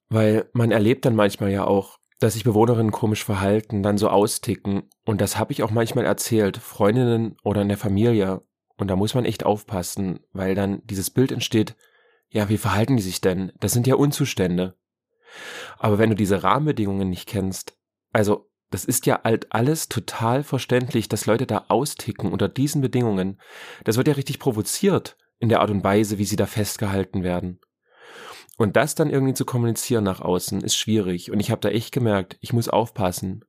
Weil 0.09 0.49
man 0.53 0.71
erlebt 0.71 1.05
dann 1.05 1.15
manchmal 1.15 1.51
ja 1.51 1.65
auch, 1.65 1.97
dass 2.19 2.33
sich 2.33 2.43
Bewohnerinnen 2.43 2.91
komisch 2.91 3.23
verhalten, 3.23 3.81
dann 3.81 3.97
so 3.97 4.09
austicken. 4.09 4.83
Und 5.05 5.21
das 5.21 5.39
habe 5.39 5.51
ich 5.51 5.63
auch 5.63 5.71
manchmal 5.71 6.05
erzählt, 6.05 6.57
Freundinnen 6.57 7.37
oder 7.43 7.63
in 7.63 7.69
der 7.69 7.79
Familie. 7.79 8.41
Und 8.77 8.89
da 8.89 8.95
muss 8.95 9.15
man 9.15 9.25
echt 9.25 9.43
aufpassen, 9.43 10.19
weil 10.31 10.53
dann 10.53 10.81
dieses 10.85 11.09
Bild 11.09 11.31
entsteht, 11.31 11.75
ja, 12.29 12.49
wie 12.49 12.57
verhalten 12.57 12.97
die 12.97 13.03
sich 13.03 13.21
denn? 13.21 13.51
Das 13.59 13.71
sind 13.71 13.87
ja 13.87 13.95
Unzustände. 13.95 14.77
Aber 15.79 15.97
wenn 15.97 16.11
du 16.11 16.15
diese 16.15 16.43
Rahmenbedingungen 16.43 17.09
nicht 17.09 17.27
kennst, 17.27 17.77
also 18.13 18.51
das 18.69 18.85
ist 18.85 19.05
ja 19.05 19.21
halt 19.23 19.47
alles 19.51 19.89
total 19.89 20.43
verständlich, 20.43 21.09
dass 21.09 21.25
Leute 21.25 21.45
da 21.45 21.65
austicken 21.67 22.31
unter 22.31 22.47
diesen 22.47 22.81
Bedingungen. 22.81 23.39
Das 23.83 23.97
wird 23.97 24.07
ja 24.07 24.13
richtig 24.13 24.39
provoziert 24.39 25.17
in 25.41 25.49
der 25.49 25.59
Art 25.59 25.71
und 25.71 25.83
Weise, 25.83 26.17
wie 26.17 26.25
sie 26.25 26.37
da 26.37 26.45
festgehalten 26.45 27.23
werden. 27.23 27.59
Und 28.57 28.75
das 28.75 28.95
dann 28.95 29.09
irgendwie 29.09 29.33
zu 29.33 29.43
kommunizieren 29.43 30.03
nach 30.03 30.21
außen 30.21 30.61
ist 30.61 30.77
schwierig. 30.77 31.31
Und 31.31 31.39
ich 31.39 31.49
habe 31.49 31.61
da 31.61 31.69
echt 31.69 31.91
gemerkt, 31.91 32.37
ich 32.41 32.53
muss 32.53 32.69
aufpassen. 32.69 33.43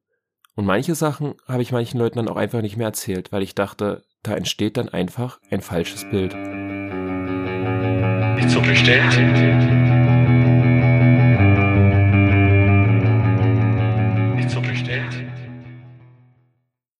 Und 0.55 0.65
manche 0.65 0.95
Sachen 0.95 1.35
habe 1.47 1.63
ich 1.63 1.71
manchen 1.71 1.99
Leuten 1.99 2.17
dann 2.17 2.29
auch 2.29 2.37
einfach 2.37 2.63
nicht 2.63 2.79
mehr 2.79 2.87
erzählt, 2.89 3.31
weil 3.31 3.43
ich 3.43 3.55
dachte, 3.55 4.05
da 4.23 4.35
entsteht 4.35 4.79
dann 4.79 4.89
einfach 4.89 5.39
ein 5.51 5.61
falsches 5.61 6.09
Bild. 6.11 6.35
Nicht 8.37 8.51
so 8.51 8.61
bestellt. 8.61 9.92